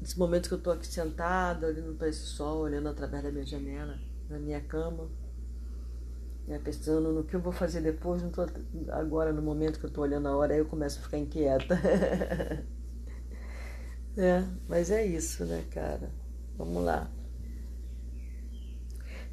Nesse 0.00 0.18
momento 0.18 0.48
que 0.48 0.54
eu 0.54 0.58
estou 0.58 0.72
aqui 0.72 0.86
sentada, 0.86 1.66
olhando 1.66 1.94
para 1.96 2.08
esse 2.08 2.26
sol, 2.26 2.60
olhando 2.60 2.88
através 2.88 3.22
da 3.22 3.30
minha 3.30 3.46
janela, 3.46 3.98
na 4.28 4.38
minha 4.38 4.60
cama, 4.60 5.08
né, 6.46 6.60
pensando 6.62 7.12
no 7.12 7.24
que 7.24 7.34
eu 7.34 7.40
vou 7.40 7.52
fazer 7.52 7.80
depois, 7.80 8.22
não 8.22 8.30
tô, 8.30 8.46
agora 8.90 9.32
no 9.32 9.42
momento 9.42 9.78
que 9.78 9.86
eu 9.86 9.88
estou 9.88 10.04
olhando 10.04 10.28
a 10.28 10.36
hora, 10.36 10.52
aí 10.52 10.60
eu 10.60 10.66
começo 10.66 10.98
a 11.00 11.02
ficar 11.02 11.18
inquieta. 11.18 11.74
é, 14.16 14.44
mas 14.68 14.90
é 14.90 15.04
isso, 15.04 15.44
né, 15.44 15.64
cara? 15.70 16.10
Vamos 16.56 16.84
lá. 16.84 17.10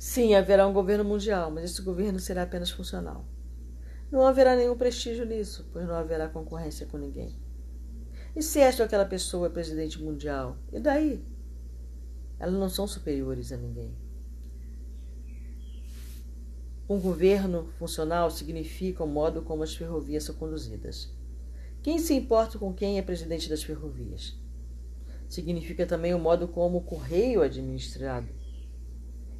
Sim, 0.05 0.35
haverá 0.35 0.67
um 0.67 0.73
governo 0.73 1.05
mundial, 1.05 1.49
mas 1.49 1.63
esse 1.63 1.81
governo 1.81 2.19
será 2.19 2.43
apenas 2.43 2.69
funcional. 2.69 3.25
Não 4.11 4.27
haverá 4.27 4.53
nenhum 4.53 4.75
prestígio 4.75 5.25
nisso, 5.25 5.65
pois 5.71 5.87
não 5.87 5.95
haverá 5.95 6.27
concorrência 6.27 6.85
com 6.85 6.97
ninguém. 6.97 7.39
E 8.35 8.43
se 8.43 8.59
esta 8.59 8.83
ou 8.83 8.85
aquela 8.85 9.05
pessoa 9.05 9.47
é 9.47 9.49
presidente 9.49 10.03
mundial? 10.03 10.57
E 10.73 10.79
daí? 10.81 11.25
Elas 12.37 12.53
não 12.53 12.67
são 12.67 12.85
superiores 12.85 13.53
a 13.53 13.57
ninguém. 13.57 13.95
Um 16.89 16.99
governo 16.99 17.71
funcional 17.79 18.29
significa 18.29 19.05
o 19.05 19.07
modo 19.07 19.41
como 19.41 19.63
as 19.63 19.73
ferrovias 19.73 20.25
são 20.25 20.35
conduzidas. 20.35 21.15
Quem 21.81 21.97
se 21.97 22.13
importa 22.13 22.59
com 22.59 22.73
quem 22.73 22.97
é 22.97 23.01
presidente 23.01 23.47
das 23.47 23.63
ferrovias? 23.63 24.37
Significa 25.29 25.85
também 25.85 26.13
o 26.13 26.19
modo 26.19 26.45
como 26.45 26.79
o 26.79 26.83
correio 26.83 27.41
é 27.41 27.45
administrado. 27.45 28.42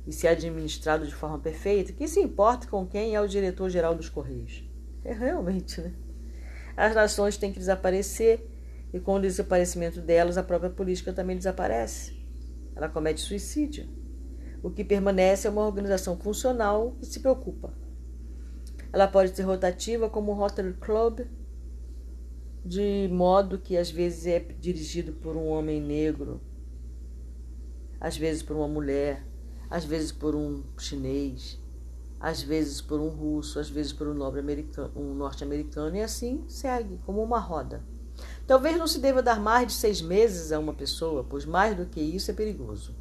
E 0.06 0.12
se 0.12 0.28
administrado 0.28 1.06
de 1.06 1.16
forma 1.16 1.40
perfeita, 1.40 1.94
quem 1.94 2.08
se 2.08 2.20
importa 2.20 2.68
com 2.68 2.86
quem 2.86 3.16
é 3.16 3.22
o 3.22 3.28
diretor-geral 3.28 3.96
dos 3.96 4.10
correios? 4.10 4.70
É 5.04 5.14
realmente, 5.14 5.80
né? 5.80 5.94
As 6.76 6.94
nações 6.94 7.38
têm 7.38 7.54
que 7.54 7.60
desaparecer 7.60 8.46
e 8.94 9.00
com 9.00 9.16
o 9.16 9.20
desaparecimento 9.20 10.02
delas, 10.02 10.38
a 10.38 10.44
própria 10.44 10.70
política 10.70 11.14
também 11.14 11.38
desaparece. 11.38 12.22
Ela 12.76 12.90
comete 12.90 13.22
suicídio. 13.22 13.88
O 14.62 14.70
que 14.70 14.84
permanece 14.84 15.48
é 15.48 15.50
uma 15.50 15.66
organização 15.66 16.18
funcional 16.18 16.96
que 17.00 17.06
se 17.06 17.20
preocupa. 17.20 17.74
Ela 18.92 19.08
pode 19.08 19.36
ser 19.36 19.44
rotativa 19.44 20.10
como 20.10 20.32
o 20.32 20.36
Rotary 20.36 20.74
Club, 20.74 21.22
de 22.64 23.10
modo 23.12 23.60
que 23.60 23.76
às 23.76 23.90
vezes 23.90 24.26
é 24.28 24.40
dirigido 24.40 25.14
por 25.14 25.36
um 25.36 25.48
homem 25.48 25.82
negro, 25.82 26.40
às 28.00 28.16
vezes 28.16 28.44
por 28.44 28.56
uma 28.56 28.68
mulher, 28.68 29.26
às 29.74 29.84
vezes 29.84 30.12
por 30.12 30.36
um 30.36 30.62
chinês, 30.78 31.60
às 32.20 32.44
vezes 32.44 32.80
por 32.80 33.00
um 33.00 33.10
russo, 33.10 33.58
às 33.58 33.68
vezes 33.68 33.92
por 33.92 34.08
um, 34.08 34.14
um 34.96 35.16
norte-americano, 35.16 35.96
e 35.96 36.02
assim 36.04 36.44
segue, 36.48 37.00
como 37.08 37.24
uma 37.24 37.40
roda. 37.40 37.82
Talvez 38.46 38.78
não 38.78 38.86
se 38.86 39.00
deva 39.00 39.24
dar 39.24 39.40
mais 39.40 39.66
de 39.66 39.74
seis 39.74 40.00
meses 40.00 40.52
a 40.52 40.60
uma 40.60 40.76
pessoa, 40.76 41.26
pois 41.28 41.44
mais 41.44 41.76
do 41.76 41.88
que 41.88 42.00
isso 42.00 42.30
é 42.30 42.36
perigoso. 42.36 42.94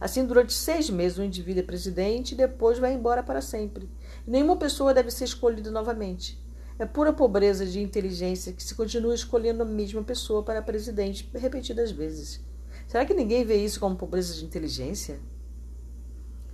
Assim, 0.00 0.24
durante 0.24 0.52
seis 0.52 0.88
meses, 0.88 1.18
o 1.18 1.24
indivíduo 1.24 1.64
é 1.64 1.66
presidente 1.66 2.34
e 2.34 2.36
depois 2.36 2.78
vai 2.78 2.92
embora 2.94 3.24
para 3.24 3.42
sempre. 3.42 3.90
Nenhuma 4.24 4.56
pessoa 4.56 4.94
deve 4.94 5.10
ser 5.10 5.24
escolhida 5.24 5.72
novamente. 5.72 6.40
É 6.78 6.86
pura 6.86 7.12
pobreza 7.12 7.66
de 7.66 7.80
inteligência 7.80 8.52
que 8.52 8.62
se 8.62 8.76
continua 8.76 9.12
escolhendo 9.12 9.64
a 9.64 9.66
mesma 9.66 10.04
pessoa 10.04 10.44
para 10.44 10.62
presidente 10.62 11.28
repetidas 11.34 11.90
vezes. 11.90 12.40
Será 12.86 13.04
que 13.04 13.12
ninguém 13.12 13.44
vê 13.44 13.56
isso 13.56 13.80
como 13.80 13.96
pobreza 13.96 14.34
de 14.34 14.44
inteligência? 14.44 15.18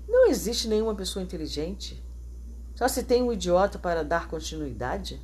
Não 0.09 0.27
existe 0.29 0.69
nenhuma 0.69 0.95
pessoa 0.95 1.23
inteligente. 1.23 2.03
Só 2.75 2.89
se 2.89 3.03
tem 3.03 3.23
um 3.23 3.31
idiota 3.31 3.79
para 3.79 4.03
dar 4.03 4.27
continuidade? 4.27 5.21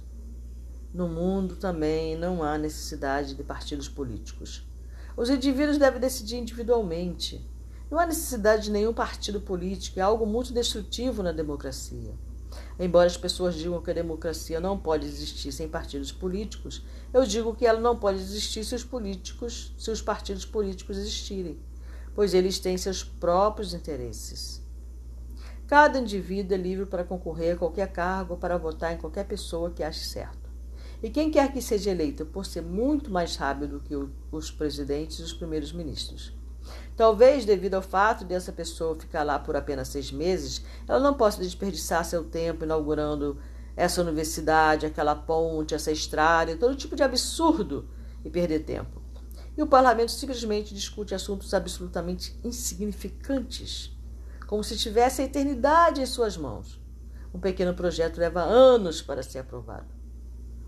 No 0.93 1.09
mundo 1.09 1.57
também 1.57 2.17
não 2.19 2.43
há 2.43 2.59
necessidade 2.59 3.35
de 3.35 3.43
partidos 3.43 3.89
políticos. 3.89 4.69
Os 5.17 5.31
indivíduos 5.31 5.79
devem 5.79 5.99
decidir 5.99 6.37
individualmente. 6.37 7.49
Não 7.91 7.99
há 7.99 8.07
necessidade 8.07 8.65
de 8.65 8.71
nenhum 8.71 8.93
partido 8.93 9.41
político, 9.41 9.99
é 9.99 10.03
algo 10.03 10.27
muito 10.27 10.53
destrutivo 10.53 11.23
na 11.23 11.33
democracia. 11.33 12.13
Embora 12.79 13.07
as 13.07 13.17
pessoas 13.17 13.55
digam 13.55 13.81
que 13.81 13.91
a 13.91 13.95
democracia 13.95 14.61
não 14.61 14.79
pode 14.79 15.07
existir 15.07 15.51
sem 15.51 15.67
partidos 15.67 16.13
políticos, 16.13 16.85
eu 17.13 17.25
digo 17.25 17.55
que 17.55 17.67
ela 17.67 17.81
não 17.81 17.97
pode 17.97 18.19
existir 18.19 18.65
se 18.65 18.75
os 18.75 18.85
políticos, 18.85 19.75
se 19.79 19.91
os 19.91 20.03
partidos 20.03 20.45
políticos 20.45 20.99
existirem, 20.99 21.59
pois 22.15 22.35
eles 22.35 22.59
têm 22.59 22.77
seus 22.77 23.03
próprios 23.03 23.73
interesses. 23.73 24.64
Cada 25.67 25.99
indivíduo 25.99 26.55
é 26.55 26.61
livre 26.61 26.85
para 26.85 27.05
concorrer 27.05 27.55
a 27.55 27.59
qualquer 27.59 27.91
cargo, 27.91 28.37
para 28.37 28.59
votar 28.59 28.93
em 28.93 28.99
qualquer 28.99 29.25
pessoa 29.25 29.71
que 29.71 29.83
ache 29.83 30.05
certo. 30.05 30.51
E 31.03 31.09
quem 31.11 31.31
quer 31.31 31.53
que 31.53 31.63
seja 31.63 31.91
eleito 31.91 32.27
por 32.27 32.45
ser 32.45 32.63
muito 32.63 33.11
mais 33.11 33.37
rápido 33.37 33.83
que 33.85 33.95
os 34.31 34.51
presidentes 34.51 35.19
e 35.19 35.23
os 35.23 35.33
primeiros 35.33 35.73
ministros. 35.73 36.37
Talvez, 36.97 37.45
devido 37.45 37.75
ao 37.75 37.83
fato 37.83 38.25
dessa 38.25 38.53
pessoa 38.53 38.99
ficar 38.99 39.23
lá 39.23 39.39
por 39.39 39.57
apenas 39.57 39.89
seis 39.89 40.13
meses, 40.13 40.65
ela 40.87 41.01
não 41.01 41.15
possa 41.15 41.43
desperdiçar 41.43 42.05
seu 42.05 42.25
tempo 42.25 42.65
inaugurando 42.65 43.39
essa 43.77 44.01
universidade, 44.01 44.87
aquela 44.87 45.15
ponte, 45.15 45.75
essa 45.75 45.91
estrada, 45.91 46.57
todo 46.57 46.77
tipo 46.77 46.95
de 46.95 47.03
absurdo 47.03 47.89
e 48.25 48.31
perder 48.31 48.61
tempo. 48.61 49.03
E 49.57 49.63
o 49.63 49.67
parlamento 49.67 50.11
simplesmente 50.11 50.75
discute 50.75 51.15
assuntos 51.15 51.53
absolutamente 51.55 52.39
insignificantes, 52.45 53.94
como 54.47 54.63
se 54.63 54.77
tivesse 54.77 55.23
a 55.23 55.25
eternidade 55.25 56.01
em 56.01 56.07
suas 56.07 56.37
mãos. 56.37 56.81
Um 57.33 57.41
pequeno 57.41 57.75
projeto 57.75 58.19
leva 58.19 58.43
anos 58.43 59.03
para 59.03 59.23
ser 59.23 59.41
aprovado. 59.41 59.93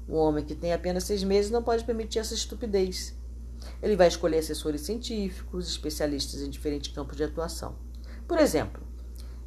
Um 0.09 0.17
homem 0.17 0.45
que 0.45 0.55
tem 0.55 0.73
apenas 0.73 1.05
seis 1.05 1.23
meses 1.23 1.51
não 1.51 1.63
pode 1.63 1.85
permitir 1.85 2.19
essa 2.19 2.35
estupidez. 2.35 3.17
Ele 3.83 3.97
vai 3.97 4.09
escolher 4.09 4.39
assessores 4.39 4.83
científicos, 4.83 5.69
especialistas 5.69 6.41
em 6.41 6.51
diferentes 6.51 6.93
campos 6.93 7.17
de 7.17 7.25
atuação. 7.25 7.77
Por 8.27 8.39
exemplo, 8.39 8.83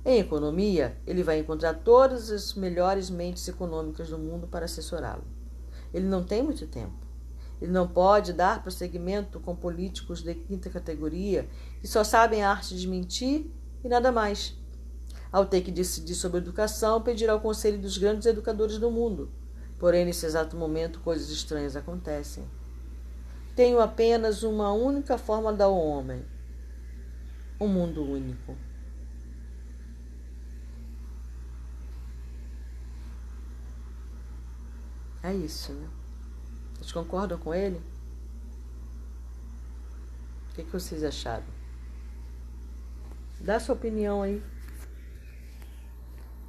em 0.05 0.19
economia, 0.19 0.97
ele 1.05 1.23
vai 1.23 1.39
encontrar 1.39 1.73
todas 1.73 2.31
as 2.31 2.53
melhores 2.53 3.09
mentes 3.09 3.47
econômicas 3.47 4.09
do 4.09 4.17
mundo 4.17 4.47
para 4.47 4.65
assessorá-lo. 4.65 5.23
Ele 5.93 6.05
não 6.05 6.23
tem 6.23 6.41
muito 6.41 6.65
tempo. 6.67 7.07
Ele 7.61 7.71
não 7.71 7.87
pode 7.87 8.31
dar 8.31 8.63
prosseguimento 8.63 9.39
com 9.39 9.55
políticos 9.55 10.21
de 10.21 10.33
quinta 10.33 10.69
categoria 10.69 11.49
que 11.81 11.87
só 11.87 12.03
sabem 12.03 12.41
a 12.41 12.51
arte 12.51 12.75
de 12.75 12.87
mentir 12.87 13.51
e 13.83 13.87
nada 13.87 14.11
mais. 14.11 14.55
Ao 15.31 15.45
ter 15.45 15.61
que 15.61 15.71
decidir 15.71 16.15
sobre 16.15 16.39
educação, 16.39 17.01
pedirá 17.01 17.35
o 17.35 17.39
conselho 17.39 17.79
dos 17.79 17.97
grandes 17.97 18.25
educadores 18.25 18.77
do 18.77 18.89
mundo. 18.89 19.29
Porém, 19.77 20.05
nesse 20.05 20.25
exato 20.25 20.57
momento, 20.57 20.99
coisas 20.99 21.29
estranhas 21.29 21.75
acontecem. 21.75 22.43
Tenho 23.55 23.79
apenas 23.79 24.43
uma 24.43 24.71
única 24.71 25.17
forma 25.17 25.53
da 25.53 25.67
homem: 25.67 26.25
um 27.59 27.67
mundo 27.67 28.03
único. 28.03 28.57
É 35.21 35.33
isso, 35.33 35.73
né? 35.73 35.87
Vocês 36.75 36.91
concordam 36.91 37.37
com 37.37 37.53
ele? 37.53 37.81
O 40.49 40.55
que, 40.55 40.63
que 40.63 40.71
vocês 40.71 41.03
acharam? 41.03 41.58
Dá 43.39 43.59
sua 43.59 43.75
opinião 43.75 44.21
aí. 44.21 44.43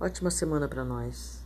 Ótima 0.01 0.31
semana 0.31 0.67
para 0.67 0.85
nós. 0.85 1.40